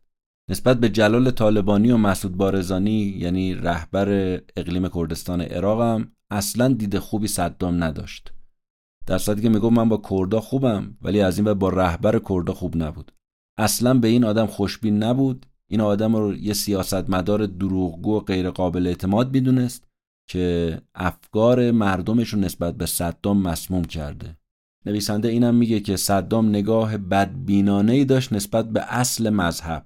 [0.49, 7.27] نسبت به جلال طالبانی و مسعود بارزانی یعنی رهبر اقلیم کردستان عراقم اصلا دید خوبی
[7.27, 8.33] صدام نداشت.
[9.05, 12.77] در صورتی که می‌گفت من با کردا خوبم ولی از این با رهبر کردا خوب
[12.77, 13.11] نبود.
[13.59, 15.45] اصلا به این آدم خوشبین نبود.
[15.69, 19.87] این آدم رو یه سیاستمدار دروغگو و غیر قابل اعتماد می‌دونست
[20.29, 24.37] که افکار مردمش رو نسبت به صدام مسموم کرده.
[24.85, 29.85] نویسنده اینم میگه که صدام نگاه بدبینانه ای داشت نسبت به اصل مذهب.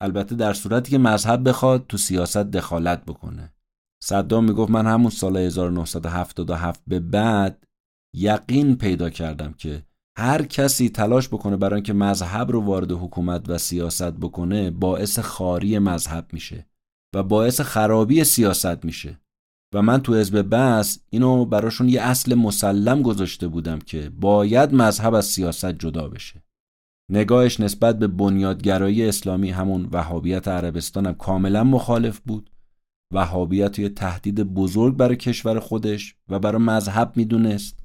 [0.00, 3.54] البته در صورتی که مذهب بخواد تو سیاست دخالت بکنه.
[4.02, 7.66] صدام می‌گفت من همون سال 1977 به بعد
[8.14, 9.82] یقین پیدا کردم که
[10.18, 15.78] هر کسی تلاش بکنه برای اینکه مذهب رو وارد حکومت و سیاست بکنه باعث خاری
[15.78, 16.66] مذهب میشه
[17.14, 19.18] و باعث خرابی سیاست میشه.
[19.74, 25.14] و من تو حزب بس اینو براشون یه اصل مسلم گذاشته بودم که باید مذهب
[25.14, 26.42] از سیاست جدا بشه.
[27.10, 32.50] نگاهش نسبت به بنیادگرایی اسلامی همون وهابیت عربستان هم کاملا مخالف بود.
[33.14, 37.81] وهابیت یه تهدید بزرگ برای کشور خودش و برای مذهب می‌دونست.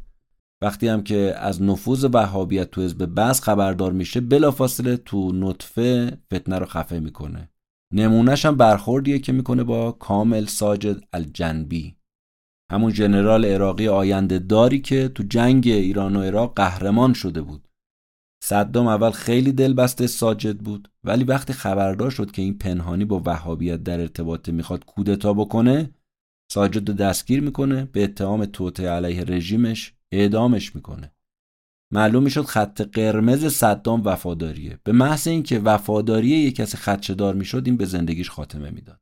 [0.62, 6.60] وقتی هم که از نفوذ وهابیت تو حزب بعض خبردار میشه بلافاصله تو نطفه فتنه
[6.60, 7.50] رو خفه می‌کنه.
[7.94, 11.96] نمونهش هم برخوردیه که می‌کنه با کامل ساجد الجنبی.
[12.72, 17.68] همون ژنرال عراقی آینده داری که تو جنگ ایران و عراق قهرمان شده بود.
[18.44, 23.84] صدام اول خیلی دلبسته ساجد بود ولی وقتی خبردار شد که این پنهانی با وهابیت
[23.84, 25.90] در ارتباط می‌خواد کودتا بکنه
[26.52, 31.12] ساجد رو دستگیر می‌کنه به اتهام توطعه علیه رژیمش اعدامش می‌کنه.
[31.94, 34.80] معلوم می‌شد خط قرمز صدام وفاداریه.
[34.84, 39.00] به محض اینکه وفاداری یک کسی خدشدار می‌شد این به زندگیش خاتمه می‌داد.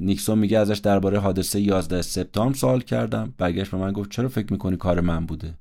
[0.00, 3.34] نیکسون میگه ازش درباره حادثه 11 سپتامبر سوال کردم.
[3.38, 5.58] برگشت به من گفت چرا فکر می‌کنی کار من بوده؟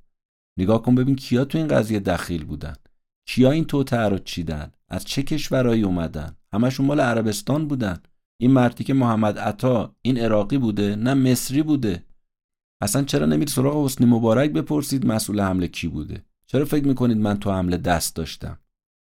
[0.59, 2.73] نگاه کن ببین کیا تو این قضیه دخیل بودن.
[3.27, 7.99] کیا این توطعه رو چیدن؟ از چه کشورهایی اومدن؟ همشون مال عربستان بودن.
[8.41, 12.03] این مردی که محمد عطا این عراقی بوده نه مصری بوده.
[12.83, 17.39] اصلا چرا نمید سراغ حسنی مبارک بپرسید؟ مسئول حمله کی بوده؟ چرا فکر می‌کنید من
[17.39, 18.59] تو حمله دست داشتم؟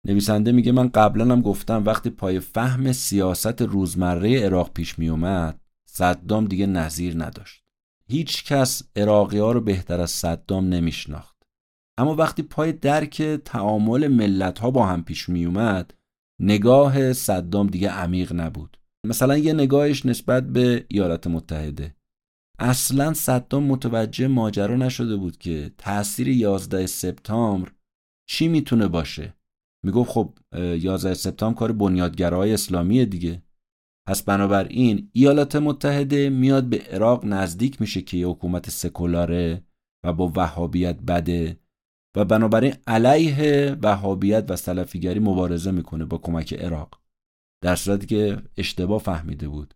[0.08, 6.46] نویسنده میگه من قبلا هم گفتم وقتی پای فهم سیاست روزمره عراق پیش میومد صدام
[6.46, 7.64] دیگه نظیر نداشت.
[8.08, 11.36] هیچ کس عراقی ها رو بهتر از صدام نمیشناخت.
[11.98, 15.94] اما وقتی پای درک تعامل ملت ها با هم پیش میومد
[16.40, 18.78] نگاه صدام دیگه عمیق نبود.
[19.08, 21.96] مثلا یه نگاهش نسبت به ایالات متحده.
[22.60, 27.72] اصلا صدام متوجه ماجرا نشده بود که تاثیر 11 سپتامبر
[28.30, 29.34] چی می‌تونه باشه.
[29.86, 33.42] می‌گفت خب 11 سپتامبر کار بنیادگرای اسلامی دیگه.
[34.08, 39.64] پس بنابراین ایالات متحده میاد به عراق نزدیک میشه که یه حکومت سکولاره
[40.06, 41.60] و با وهابیت بده
[42.18, 47.02] و بنابراین علیه وهابیت و سلفیگری مبارزه می‌کنه با کمک عراق.
[47.64, 49.74] در صورتی که اشتباه فهمیده بود.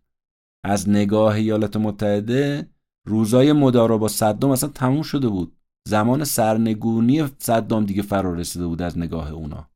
[0.64, 2.68] از نگاه ایالات متحده
[3.06, 5.56] روزای مدارا با صدام اصلا تموم شده بود.
[5.88, 9.70] زمان سرنگونی صدام دیگه فرا رسیده بود از نگاه اونا.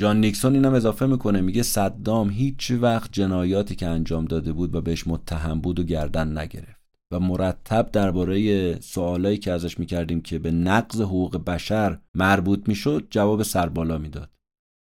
[0.00, 4.80] جان نیکسون اینم اضافه می‌کنه میگه صدام هیچ وقت جنایاتی که انجام داده بود و
[4.80, 6.80] بهش متهم بود و گردن نگرفت.
[7.12, 13.42] و مرتب درباره سوالایی که ازش می‌کردیم که به نقض حقوق بشر مربوط می‌شد جواب
[13.42, 14.30] سربالا می‌داد.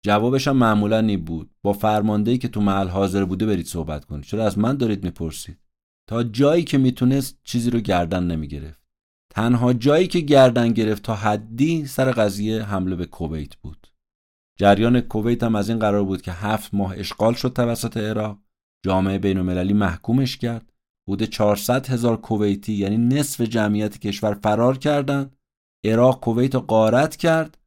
[0.04, 1.50] جوابش هم معمولا این بود.
[1.62, 4.24] با فرماندهی که تو محل حاضر بوده برید صحبت کنید.
[4.24, 5.58] چرا از من دارید می‌پرسید؟
[6.08, 8.82] تا جایی که می‌تونست چیزی رو گردن نمی‌گرفت.
[9.34, 13.86] تنها جایی که گردن گرفت تا حدی سر قضیه حمله به کویت بود.
[14.58, 18.38] جریان کویت هم از این قرار بود که هفت ماه اشغال شد توسط عراق.
[18.84, 20.72] جامعه بین المللی محکومش کرد.
[21.08, 25.36] حدود 400 هزار کویتی یعنی نصف جمعیت کشور فرار کردند.
[25.84, 27.58] عراق کویت رو غارت کرد.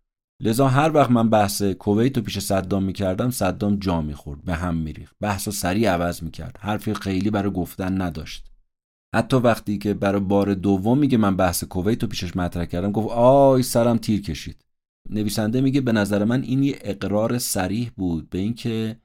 [0.42, 4.76] لذا هر وقت من بحث کویت رو پیش صدام می‌کردم صدام جا می‌خورد به هم
[4.76, 5.16] میریخت.
[5.22, 6.58] بحث رو سریع عوض می‌کرد.
[6.60, 8.52] حرفی خیلی برای گفتن نداشت.
[9.16, 13.10] حتی وقتی که برای بار دوم میگه من بحث کویت رو پیشش مطرح کردم گفت
[13.12, 14.66] آی سرم تیر کشید.
[15.10, 19.00] نویسنده میگه به نظر من این یه اقرار سریح بود به اینکه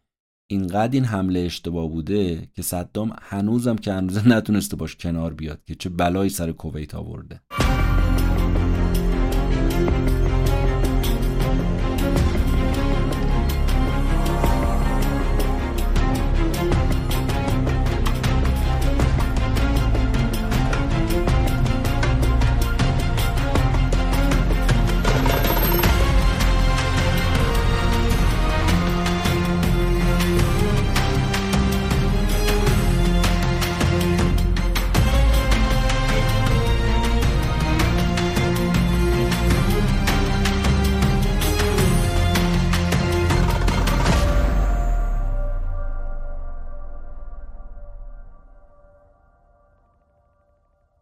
[0.50, 5.74] اینقدر این حمله اشتباه بوده که صدام هنوزم که هنوز نتونسته باش کنار بیاد که
[5.74, 7.40] چه بلایی سر کویت آورده.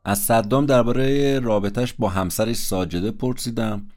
[0.09, 3.89] از صدام درباره رابطش با همسرش ساجده پرسیدم.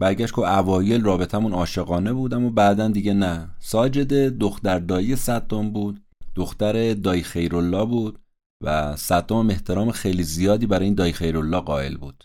[0.00, 3.48] برگشت که اوایل رابطمون عاشقانه بودم و بعدا دیگه نه.
[3.58, 6.00] ساجده دختر دایی صدام بود.
[6.34, 8.18] دختر دایی خیرالله بود
[8.64, 12.24] و صدام احترام خیلی زیادی برای این دایی خیرالله قائل بود.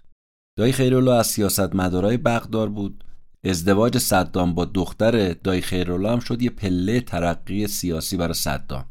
[0.57, 3.03] دایی خیرالله از سیاست مدارای بغدار بود.
[3.43, 8.85] ازدواج صدام با دختر دایی خیرالله هم شد یه پله ترقی سیاسی برای صدام.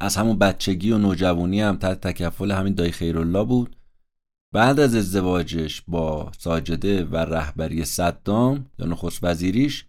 [0.00, 3.76] از همون بچگی و نوجوانی هم تحت تکفل همین دایی خیرالله بود.
[4.52, 9.84] بعد از ازدواجش با ساجده و رهبری صدام یا نخست وزیریش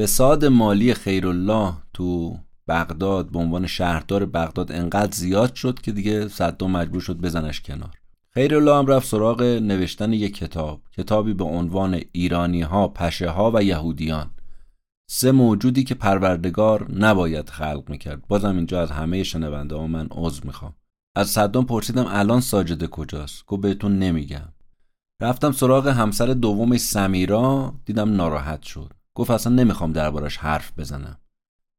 [0.00, 2.38] فساد مالی خیرالله تو
[2.68, 7.90] بغداد به عنوان شهردار بغداد انقدر زیاد شد که دیگه صدام مجبور شد بزنش کنار.
[8.34, 10.80] خیرالله هم رفت سراغ نوشتن یک کتاب.
[10.96, 14.30] کتابی به عنوان ایرانی ها پشه ها و یهودیان.
[15.10, 18.26] سه موجودی که پروردگار نباید خلق می‌کرد.
[18.28, 20.74] بازم اینجا از همه شنونده ها من عضو می‌خوام.
[21.16, 24.52] از صدام پرسیدم الان ساجده کجاست؟ گفت بهتون نمیگم.
[25.22, 28.92] رفتم سراغ همسر دومش سمیرا دیدم ناراحت شد.
[29.14, 31.18] گفت اصلا نمی‌خوام دربارش حرف بزنم.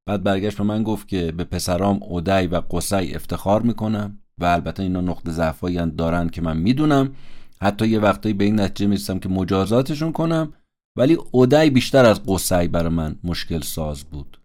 [0.06, 4.84] بعد برگشت به من گفت که به پسرام اودی و قصی افتخار می‌کنم و البته
[4.84, 7.16] اینا نقطه ضعفایی دارن که من می‌دونم.
[7.62, 10.54] حتی یه وقتایی به این نتیجه می‌رسم که مجازاتشون کنم.
[10.96, 14.40] ولی اودی بیشتر از قصی برای من مشکل ساز بود.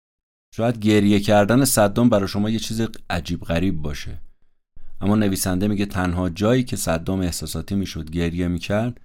[0.55, 4.21] شاید گریه کردن صدام برای شما یه چیز عجیب غریب باشه.
[5.01, 9.01] اما نویسنده میگه تنها جایی که صدام احساساتی می‌شد گریه می‌کرد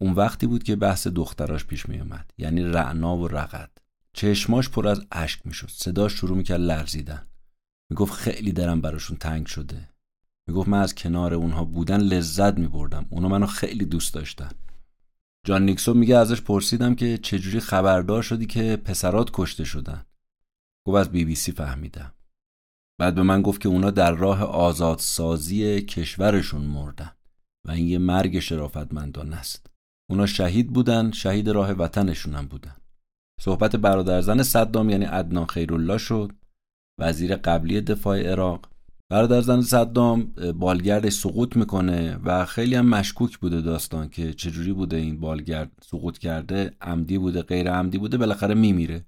[0.00, 3.70] اون وقتی بود که بحث دختراش پیش میومد یعنی رعنا و رقد.
[4.12, 5.68] چشماش پر از اشک می‌شد.
[5.70, 7.26] صداش شروع می‌کرد لرزیدن.
[7.90, 9.88] می‌گفت خیلی درم براشون تنگ شده.
[10.48, 13.06] می‌گفت من از کنار اونها بودن لذت میبردم.
[13.10, 14.50] اونا منو خیلی دوست داشتن.
[15.46, 20.06] جان نیکسون میگه ازش پرسیدم که چجوری خبردار شدی که پسرات کشته شدن.
[20.86, 22.14] گفت از بی بی سی فهمیدم.
[23.00, 27.10] بعد به من گفت که اونا در راه آزادسازی کشورشون مردن
[27.66, 29.70] و این یه مرگ شرافتمندان است.
[30.10, 32.76] اونا شهید بودن شهید راه وطنشون بودن.
[33.40, 36.32] صحبت برادرزن صدام یعنی عدنان خیرالله شد.
[37.00, 38.70] وزیر قبلی دفاع عراق
[39.10, 40.22] برادرزن صدام
[40.54, 46.18] بالگردش سقوط می‌کنه و خیلی هم مشکوک بوده داستان که چجوری بوده این بالگرد سقوط
[46.18, 46.70] کرده.
[46.80, 49.06] عمدی بوده غیر عمدی بوده بالاخره میمیره.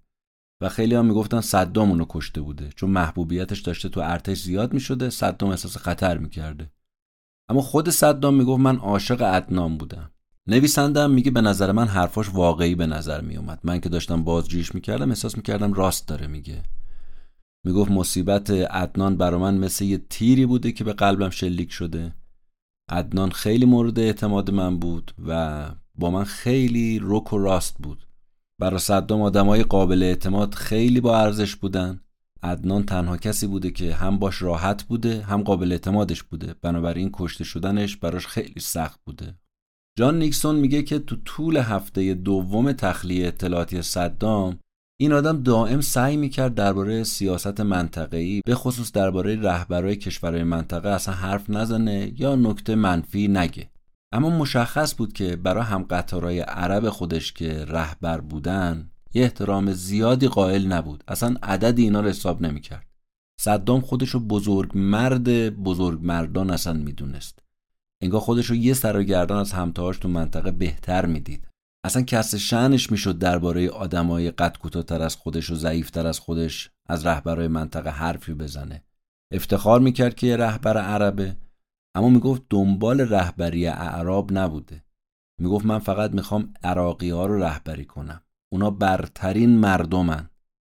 [0.61, 5.11] و خیلی هم می‌گفتن صدام اونو کشته بوده چون محبوبیتش داشته تو ارتش زیاد می‌شده.
[5.11, 6.71] صدام احساس خطر می‌کرده.
[7.49, 10.11] اما خود صدام می‌گفت من عاشق عدنان بودم.
[10.47, 15.09] نویسندم میگه به نظر من حرفاش واقعی به نظر میومد من که داشتم بازجویش می‌کردم
[15.09, 16.63] احساس می‌کردم راست داره میگه.
[17.67, 22.15] می‌گفت مصیبت عدنان برا من مثل یه تیری بوده که به قلبم شلیک شده.
[22.91, 28.07] عدنان خیلی مورد اعتماد من بود و با من خیلی رک و راست بود.
[28.61, 32.01] برا صدام آدمای قابل اعتماد خیلی با ارزش بودن.
[32.43, 36.55] عدنان تنها کسی بوده که هم باش راحت بوده هم قابل اعتمادش بوده.
[36.63, 39.39] بنابراین کشته شدنش براش خیلی سخت بوده.
[39.99, 44.59] جان نیکسون میگه که تو طول هفته دوم تخلیه اطلاعاتی صدام
[45.01, 51.15] این آدم دائم سعی می‌کرد درباره سیاست منطقه‌ای به خصوص درباره رهبرای کشورهای منطقه اصلا
[51.15, 53.71] حرف نزنه یا نکته منفی نگه.
[54.13, 60.29] اما مشخص بود که برای هم قطارای عرب خودش که رهبر بودن یه احترام زیادی
[60.29, 61.05] قائل نبود.
[61.09, 62.87] اصلا عدد اینا رو حساب نمی‌کرد.
[63.41, 67.39] صدام خودش رو بزرگ مرد بزرگ مردان اصلا می‌دونست.
[68.03, 71.48] انگار خودش رو یه سر و از همتاهاش تو منطقه بهتر می‌دید.
[71.89, 77.07] اصلا کس شنش می‌شد درباره آدمای قد کوتاهتر از خودش و ضعیفتر از خودش از
[77.07, 78.85] رهبرای منطقه حرفی بزنه.
[79.33, 81.37] افتخار می‌کرد که یه رهبر عربه
[81.95, 84.85] اما می‌گفت دنبال رهبری اعراب نبوده.
[85.41, 88.23] می‌گفت من فقط می‌خوام عراقی ها رو رهبری کنم.
[88.53, 90.31] اونا برترین مردمن.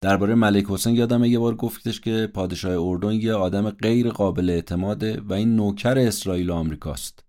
[0.02, 5.20] درباره ملک حسین یادم یه بار گفتش که پادشاه اردن یه آدم غیر قابل اعتماده
[5.20, 7.24] و این نوکر اسرائیل و آمریکاست.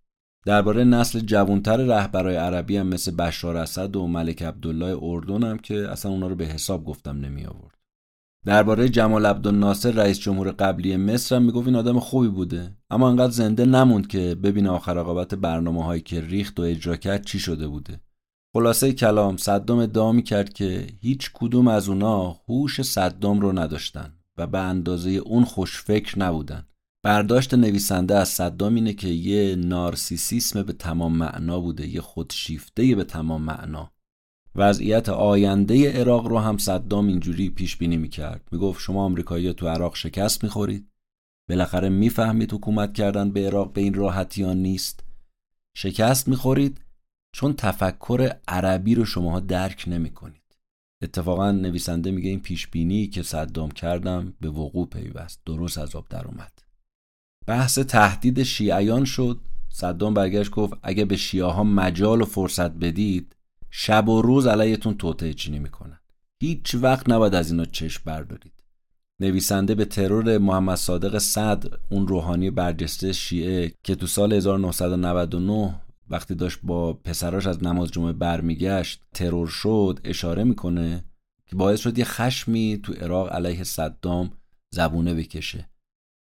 [0.45, 5.89] درباره نسل جوانتر رهبرای عربی هم مثل بشار اسد و ملک عبدالله اردن هم که
[5.89, 7.77] اصلا اونا رو به حساب گفتم نمی آورد.
[8.45, 12.75] درباره جمال عبدالناصر رئیس جمهور قبلی مصر هم می‌گفت این آدم خوبی بوده.
[12.89, 17.25] اما انقدر زنده نموند که ببینه آخر عاقبت برنامه هایی که ریخت و اجرا کرد
[17.25, 17.99] چی شده بوده.
[18.53, 24.47] خلاصه کلام صدام ادعا کرد که هیچ کدوم از اونا هوش صدام رو نداشتن و
[24.47, 26.65] به اندازه اون خوشفکر نبودن.
[27.04, 33.04] برداشت نویسنده از صدام اینه که یه نارسیسیسم به تمام معنا بوده یه خودشیفته به
[33.04, 33.91] تمام معنا.
[34.56, 38.47] وضعیت آینده عراق رو هم صدام اینجوری پیش بینی می‌کرد.
[38.52, 40.88] می‌گفت شما آمریکایی تو عراق شکست می‌خورید.
[41.49, 45.04] بالاخره می‌فهمید حکومت کردن به عراق به این راحتی نیست.
[45.78, 46.82] شکست می‌خورید
[47.36, 50.41] چون تفکر عربی رو شماها درک نمی‌کنید.
[51.04, 55.41] اتفاقا نویسنده میگه این پیش بینی که صدام کردم به وقوع پیوست.
[55.45, 56.52] درست از آب در اومد.
[57.47, 59.39] بحث تهدید شیعیان شد.
[59.69, 63.35] صدام برگشت گفت اگه به شیعه ها مجال و فرصت بدید
[63.69, 65.99] شب و روز علیتون توطعه چینی می‌کنن.
[66.41, 68.53] هیچ وقت نباید از اینا چشم بردارید.
[69.21, 76.35] نویسنده به ترور محمد صادق صدر اون روحانی برجسته شیعه که تو سال 1999 وقتی
[76.35, 81.03] داشت با پسراش از نماز جمعه برمیگشت ترور شد اشاره می‌کنه
[81.45, 84.31] که باعث شد یه خشمی تو عراق علیه صدام
[84.73, 85.70] زبونه بکشه.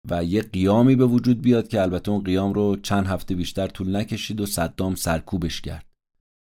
[0.10, 3.96] و یه قیامی به وجود بیاد که البته اون قیام رو چند هفته بیشتر طول
[3.96, 5.86] نکشید و صدام سرکوبش کرد.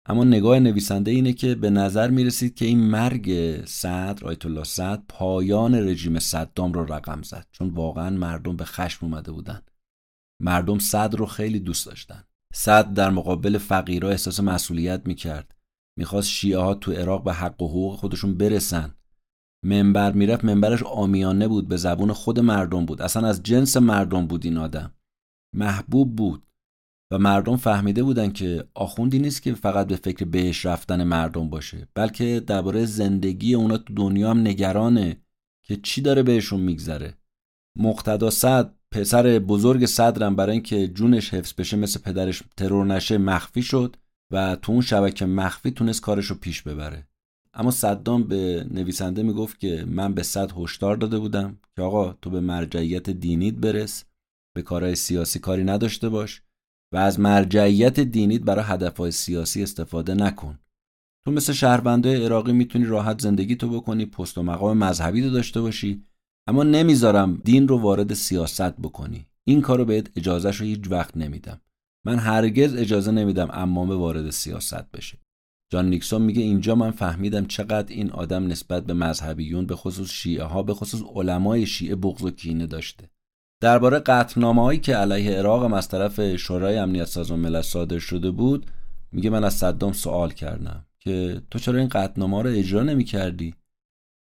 [0.07, 5.01] اما نگاه نویسنده اینه که به نظر می‌رسید که این مرگ صدر آیت الله صدر
[5.07, 7.47] پایان رژیم صدام رو رقم زد.
[7.51, 9.61] چون واقعا مردم به خشم اومده بودن.
[10.41, 12.23] مردم صدر رو خیلی دوست داشتن.
[12.53, 15.55] صدر در مقابل فقیرها احساس مسئولیت می‌کرد.
[15.97, 18.95] می‌خواست شیعه ها تو عراق به حق و حقوق خودشون برسن.
[19.65, 23.01] منبر می‌رفت منبرش آمیانه بود به زبون خود مردم بود.
[23.01, 24.91] اصلا از جنس مردم بود این آدم.
[25.55, 26.43] محبوب بود.
[27.11, 31.87] و مردم فهمیده بودن که آخوندی نیست که فقط به فکر بهش رفتن مردم باشه
[31.93, 35.17] بلکه درباره زندگی اونا تو دنیا هم نگرانه
[35.63, 37.13] که چی داره بهشون میگذره.
[37.77, 43.61] مقتدا صد پسر بزرگ صدرم برای اینکه جونش حفظ بشه مثل پدرش ترور نشه مخفی
[43.61, 43.95] شد
[44.31, 47.07] و تو اون شبکه مخفی تونست کارش رو پیش ببره.
[47.55, 52.29] اما صدام به نویسنده می‌گفت که من به صد هشدار داده بودم که آقا تو
[52.29, 54.05] به مرجعیت دینیت برس
[54.55, 56.41] به کارهای سیاسی کاری نداشته باش
[56.93, 60.59] و از مرجعیت دینیت برای هدفهای سیاسی استفاده نکن.
[61.25, 65.61] تو مثل شهروندای عراقی می‌تونی راحت زندگی تو بکنی پست و مقام مذهبی رو داشته
[65.61, 66.03] باشی
[66.47, 69.25] اما نمی‌ذارم دین رو وارد سیاست بکنی.
[69.47, 71.61] این کارو بهت اجازهش رو هیچ وقت نمیدم.
[72.05, 75.17] من هرگز اجازه نمیدم امامه وارد سیاست بشه.
[75.69, 80.43] جان نیکسون میگه اینجا من فهمیدم چقدر این آدم نسبت به مذهبیون به خصوص شیعه
[80.43, 83.09] ها به خصوص علمای شیعه بغض و کینه داشته.
[83.61, 88.31] درباره قطعنامه هایی که علیه عراق هم از طرف شورای امنیت سازمان ملل صادر شده
[88.31, 88.65] بود
[89.11, 93.55] میگه من از صدام سوال کردم که تو چرا این قطعنامه رو اجرا نمی کردی؟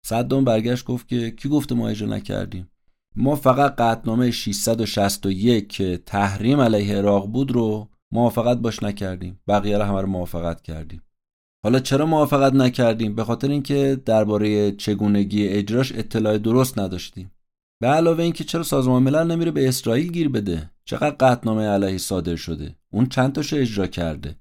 [0.05, 2.71] صدام برگشت گفت که کی گفته ما اجرا نکردیم؟
[3.15, 9.39] ما فقط قطعنامه 661 که تحریم علیه عراق بود رو موافقت باش نکردیم.
[9.47, 11.01] بقیه رو همه رو موافقت کردیم.
[11.63, 17.31] حالا چرا موافقت نکردیم؟ به خاطر اینکه درباره چگونگی اجراش اطلاع درست نداشتیم.
[17.81, 22.35] به علاوه اینکه چرا سازمان ملل نمیره به اسرائیل گیر بده؟ چقدر قطعنامه علیه صادر
[22.35, 24.35] شده؟ اون چند تاشو اجرا کرده؟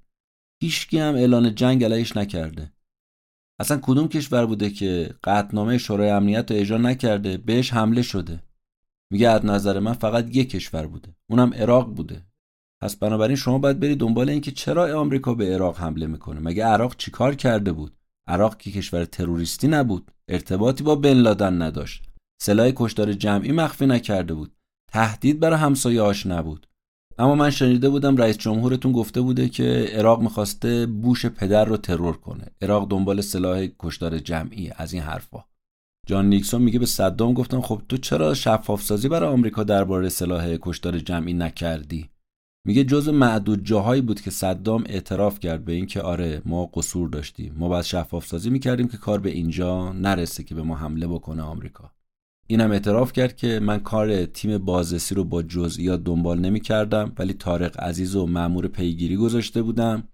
[0.63, 2.73] هیچکی هم اعلان جنگ علیهش نکرده.
[3.61, 8.43] اصلا کدوم کشور بوده که قطعنامه شورای امنیت رو اجرا نکرده؟ بهش حمله شده.
[9.11, 11.09] میگه از نظر من فقط یک کشور بوده.
[11.31, 12.30] اونم عراق بوده.
[12.83, 16.41] پس بنابراین شما باید برید دنبال اینکه چرا آمریکا به عراق حمله می‌کنه.
[16.41, 17.97] مگه عراق چیکار کرده بود؟
[18.29, 20.11] عراق که کشور تروریستی نبود.
[20.29, 22.05] ارتباطی با بن لادن نداشت.
[22.43, 24.53] سلاح کشتار جمعی مخفی نکرده بود.
[24.93, 26.67] تهدید برای همسایه‌هاش نبود.
[27.19, 32.17] اما من شنیده بودم رئیس جمهورتون گفته بوده که عراق می‌خواسته بوش پدر رو ترور
[32.17, 32.47] کنه.
[32.63, 35.45] عراق دنبال سلاح کشتار جمعی از این حرفا.
[36.07, 40.57] جان نیکسون میگه به صدام گفتم خب تو چرا شفاف سازی برای آمریکا درباره سلاح
[40.61, 42.11] کشتار جمعی نکردی؟
[42.65, 47.55] میگه جز معدود جاهایی بود که صدام اعتراف کرد به اینکه آره ما قصور داشتیم.
[47.57, 51.43] ما باید شفاف سازی می‌کردیم که کار به اینجا نرسه که به ما حمله بکنه
[51.43, 51.91] آمریکا.
[52.47, 57.33] اینم اعتراف کرد که من کار تیم بازرسی رو با جزئیات دنبال نمی کردم ولی
[57.33, 60.09] طارق عزیز و مأمور پیگیری گذاشته بودم.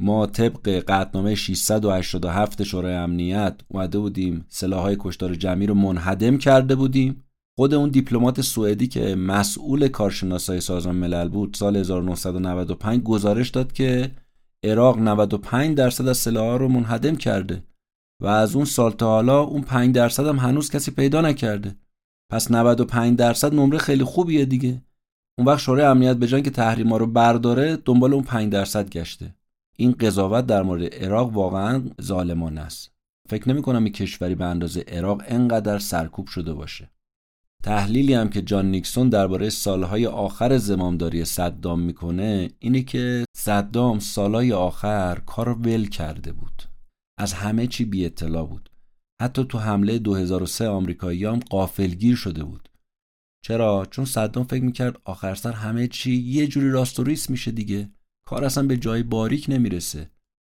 [0.00, 7.23] ما طبق قطنامه 687 شورای امنیت اومده بودیم سلاحهای کشتار جمعی رو منهدم کرده بودیم.
[7.56, 14.10] خود اون دیپلمات سوئدی که مسئول کارشناسای سازمان ملل بود سال 1995 گزارش داد که
[14.64, 17.62] عراق 95 درصد از سلاحها رو منهدم کرده
[18.22, 21.76] و از اون سال تا حالا اون 5 درصد هم هنوز کسی پیدا نکرده.
[22.32, 24.82] پس 95 درصد نمره خیلی خوبیه دیگه.
[25.38, 29.34] اون وقت شورای امنیت به که تحریما رو برداره دنبال اون 5 درصد گشته.
[29.76, 32.92] این قضاوت در مورد عراق واقعا ظالمانه است.
[33.28, 36.90] فکر نمی کنم این کشوری به اندازه عراق انقدر سرکوب شده باشه.
[37.64, 44.52] تحلیلی هم که جان نیکسون درباره سالهای آخر زمامداری صدام می‌کنه اینه که صدام سالهای
[44.52, 46.62] آخر کار ول کرده بود.
[47.18, 48.70] از همه چی بی اطلاع بود.
[49.22, 52.68] حتی تو حمله 2003 آمریکایی هم قافلگیر شده بود.
[53.44, 57.50] چرا؟ چون صدام فکر می‌کرد آخر سر همه چی یه جوری راست و ریس میشه
[57.50, 57.90] دیگه.
[58.26, 60.10] کار اصلا به جای باریک نمی‌رسه.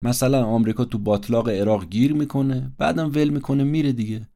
[0.03, 4.30] مثلا آمریکا تو باطلاق عراق گیر می‌کنه بعدم ول می‌کنه میره دیگه.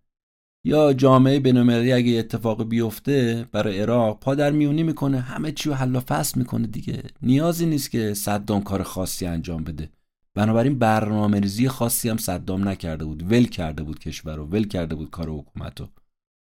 [0.63, 5.95] یا جامعه بینالمللی اگه اتفاق بیفته برای عراق پادر میونی می‌کنه همه چی رو حل
[5.95, 7.03] و فصل می‌کنه دیگه.
[7.21, 9.89] نیازی نیست که صدام کار خاصی انجام بده.
[10.35, 13.31] بنابراین برنامه ریزی خاصی هم صدام نکرده بود.
[13.31, 15.87] ول کرده بود کشور رو ول کرده بود کار حکومت رو.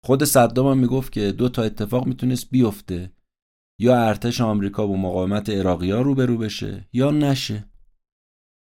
[0.05, 3.11] خود صدام هم می‌گفت که دو تا اتفاق می‌تونست بیفته.
[3.81, 7.65] یا ارتش آمریکا با مقاومت عراقی ها روبرو بشه یا نشه.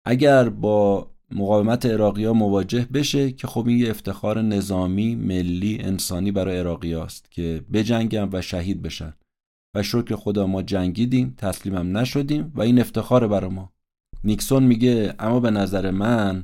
[0.05, 6.31] اگر با مقاومت عراقی ها مواجه بشه که خب این یه افتخار نظامی ملی انسانی
[6.31, 9.13] برای عراقی هاست که بجنگن و شهید بشن.
[9.75, 13.73] و شکر خدا ما جنگیدیم تسلیمم نشدیم و این افتخار برای ما.
[14.23, 16.43] نیکسون میگه اما به نظر من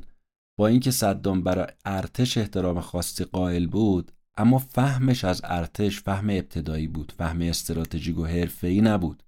[0.58, 6.88] با اینکه صدام برای ارتش احترام خاصی قائل بود اما فهمش از ارتش فهم ابتدایی
[6.88, 9.22] بود فهم استراتژیک و حرفه‌ای نبود.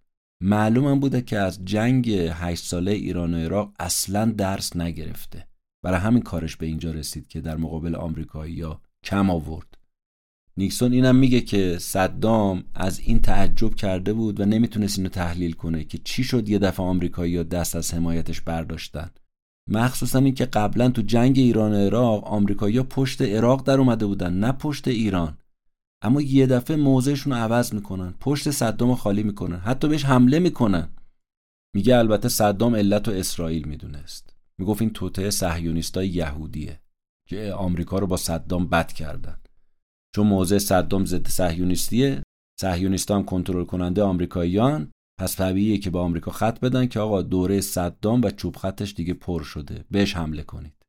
[0.44, 5.46] معلومم بوده که از جنگ هشت ساله ایران و عراق اصلا درس نگرفته.
[5.84, 9.78] برای همین کارش به اینجا رسید که در مقابل آمریکایی یا کم آورد.
[10.56, 15.84] نیکسون اینم میگه که صدام از این تعجب کرده بود و نمی‌تونست اینو تحلیل کنه
[15.84, 19.10] که چی شد یه دفعه آمریکایی یا دست از حمایتش برداشتن.
[19.70, 24.52] مخصوصا اینکه قبلا تو جنگ ایران و عراق آمریکایی‌ها پشت عراق در اومده بودن نه
[24.52, 25.38] پشت ایران.
[26.02, 28.14] اما یه دفعه موضعشون رو عوض می‌کنن.
[28.20, 29.58] پشت صدام خالی می‌کنن.
[29.58, 30.88] حتی بهش حمله می‌کنن.
[31.74, 34.36] میگه البته صدام علت و اسرائیل می‌دونست.
[34.58, 36.80] می‌گفت این توته صهیونیستای یهودیه
[37.28, 39.36] که آمریکا رو با صدام بد کردن.
[40.16, 42.22] چون موضع صدام ضد صهیونیستیه
[42.60, 44.90] صهیونیستا هم کنترل کننده آمریکاییان.
[45.20, 49.14] پس طبیعیه که به آمریکا خط بدن که آقا دوره صدام و چوب خطش دیگه
[49.14, 49.84] پر شده.
[49.90, 50.81] بهش حمله کنید.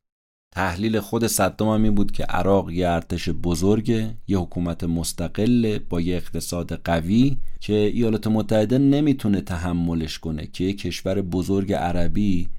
[0.54, 6.02] تحلیل خود صدام هم این بود که عراق یه ارتش بزرگه یه حکومت مستقل با
[6.02, 12.50] یه اقتصاد قوی که ایالات متحده نمی‌تونه تحملش کنه که یه کشور بزرگ عربی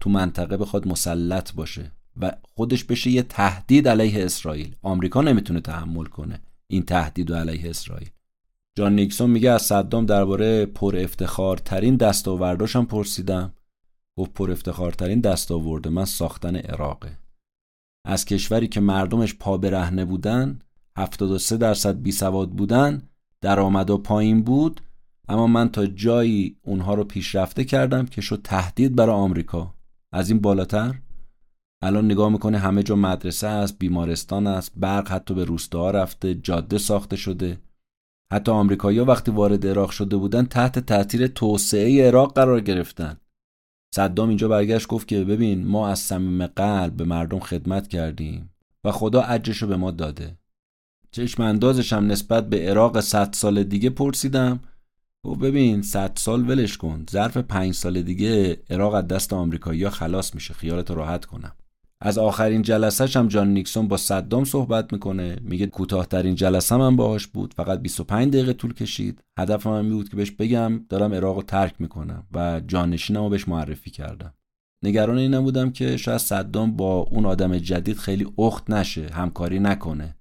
[0.00, 4.74] تو منطقه بخواد مسلط باشه و خودش بشه یه تهدید علیه اسرائیل.
[4.82, 8.08] آمریکا نمی‌تونه تحمل کنه این تهدید علیه اسرائیل.
[8.74, 13.52] جان نیکسون میگه از صدام درباره پر افتخارترین دستاورداشم پرسیدم.
[14.16, 17.23] گفت پر افتخارترین دستاورد من ساختن عراقه.
[18.04, 20.58] از کشوری که مردمش پا برهنه بودن
[20.98, 23.02] 73 درصد بی سواد بودن
[23.40, 24.80] درآمد و پایین بود
[25.28, 29.74] اما من تا جایی اونها رو پیشرفته کردم که شد تهدید برای آمریکا.
[30.12, 30.94] از این بالاتر
[31.82, 36.78] الان نگاه می‌کنه همه جا مدرسه است بیمارستان است برق حتی به روستاها رفته جاده
[36.78, 37.58] ساخته شده.
[38.32, 43.16] حتی آمریکایی‌ها وقتی وارد عراق شده بودن تحت تاثیر توسعه عراق قرار گرفتن.
[43.94, 48.50] صدام اینجا برگشت گفت که ببین ما از صمیم قلب به مردم خدمت کردیم
[48.84, 50.38] و خدا اجرش رو به ما داده.
[51.10, 54.60] چشم هم نسبت به عراق صد سال دیگه پرسیدم.
[55.24, 57.06] و ببین صد سال ولش کن.
[57.10, 60.54] ظرف پنج سال دیگه عراق از دست آمریکایی‌ها خلاص میشه.
[60.54, 61.52] خیالت راحت کنم.
[62.06, 65.38] از آخرین جلسهش هم جان نیکسون با صدام صحبت می‌کنه.
[65.42, 67.54] میگه کوتاهترین جلسه من باهاش بود.
[67.54, 69.24] فقط 25 دقیقه طول کشید.
[69.38, 73.48] هدفم هم بود که بهش بگم دارم عراق رو ترک می‌کنم و جانشینم رو بهش
[73.48, 74.34] معرفی کردم.
[74.84, 80.16] نگران این بودم که شاید صدام با اون آدم جدید خیلی اخت نشه همکاری نکنه.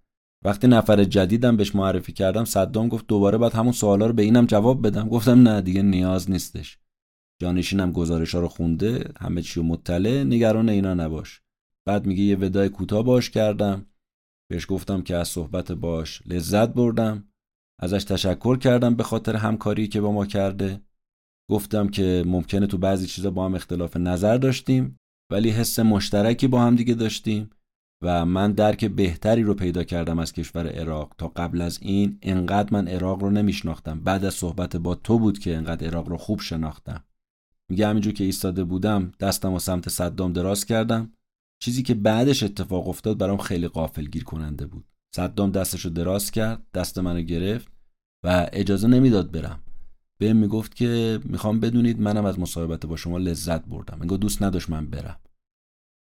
[0.46, 4.46] وقتی نفر جدیدم بهش معرفی کردم صدام گفت دوباره باید همون سوالا رو به اینم
[4.46, 5.10] جواب بدم.
[5.10, 6.78] گفتم نه دیگه نیاز نیستش.
[7.42, 10.24] جانشینم گزارش ها رو خونده همه چی مطلع.
[10.24, 11.43] نگران اینا نباش.
[11.86, 13.86] بعد میگه یه ودای کوتاه باش کردم.
[14.50, 17.28] بهش گفتم که از صحبت باش لذت بردم.
[17.82, 20.82] ازش تشکر کردم به خاطر همکاری که با ما کرده.
[21.52, 25.00] گفتم که ممکنه تو بعضی چیزا با هم اختلاف نظر داشتیم
[25.32, 27.50] ولی حس مشترکی با هم دیگه داشتیم
[28.04, 31.16] و من درک بهتری رو پیدا کردم از کشور عراق.
[31.18, 34.00] تا قبل از این انقدر من عراق رو نمیشناختم.
[34.00, 37.04] بعد از صحبت با تو بود که انقدر عراق رو خوب شناختم.
[37.70, 41.14] میگه همینجور که ایستاده بودم دستم و سمت صدام دراز کردم.
[41.64, 44.86] چیزی که بعدش اتفاق افتاد برام خیلی قافل گیر کننده بود.
[45.16, 47.68] صدام دستشو دراز کرد دست منو گرفت
[48.26, 49.60] و اجازه نمی‌داد برم.
[50.20, 53.98] بهم می‌گفت که می‌خوام بدونید منم از مصاحبت با شما لذت بردم.
[54.02, 55.20] انگار دوست نداشت من برم.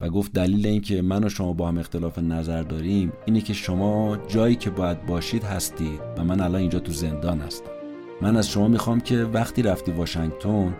[0.01, 4.17] و گفت دلیل اینکه من و شما با هم اختلاف نظر داریم اینه که شما
[4.27, 7.71] جایی که باید باشید هستید و من الان اینجا تو زندان هستم.
[8.21, 10.75] من از شما می‌خوام که وقتی رفتی واشنگتن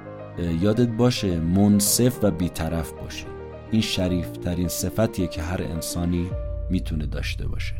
[0.62, 3.26] یادت باشه منصف و بیطرف باشی.
[3.72, 6.30] این شریف ترین صفتیه که هر انسانی
[6.70, 7.74] می‌تونه داشته باشه.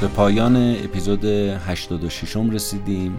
[0.00, 3.16] به پایان اپیزود 86 رسیدیم.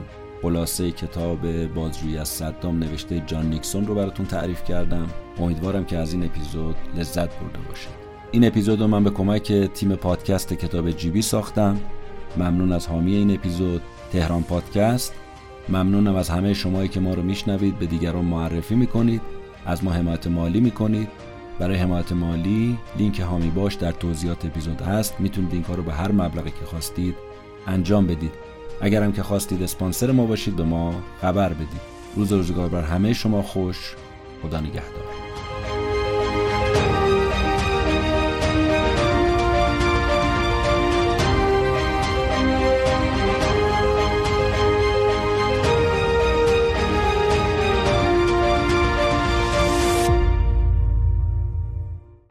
[0.47, 5.07] خلاصه کتاب بازجویی از صدام نوشته جان نیکسون رو براتون تعریف کردم.
[5.39, 7.89] امیدوارم که از این اپیزود لذت برده باشید.
[8.31, 11.79] این اپیزود رو من به کمک تیم پادکست کتاب جیبی ساختم.
[12.37, 13.81] ممنون از حامی این اپیزود.
[14.11, 15.13] تهران پادکست.
[15.69, 17.79] ممنونم از همه شمایی که ما رو میشنوید.
[17.79, 19.21] به دیگران معرفی می‌کنید.
[19.65, 21.07] از ما حمایت مالی می‌کنید.
[21.59, 25.15] برای حمایت مالی لینک هامی باش در توضیحات اپیزود هست.
[25.19, 27.15] می‌تونید این کار رو به هر مبلغی که خواستید
[27.67, 28.46] انجام بدید.
[28.81, 31.81] اگرم که خواستید اسپانسر ما باشید به ما خبر بدید.
[32.15, 33.95] روز روزگار بر همه شما خوش
[34.43, 35.26] خدا نگهدار.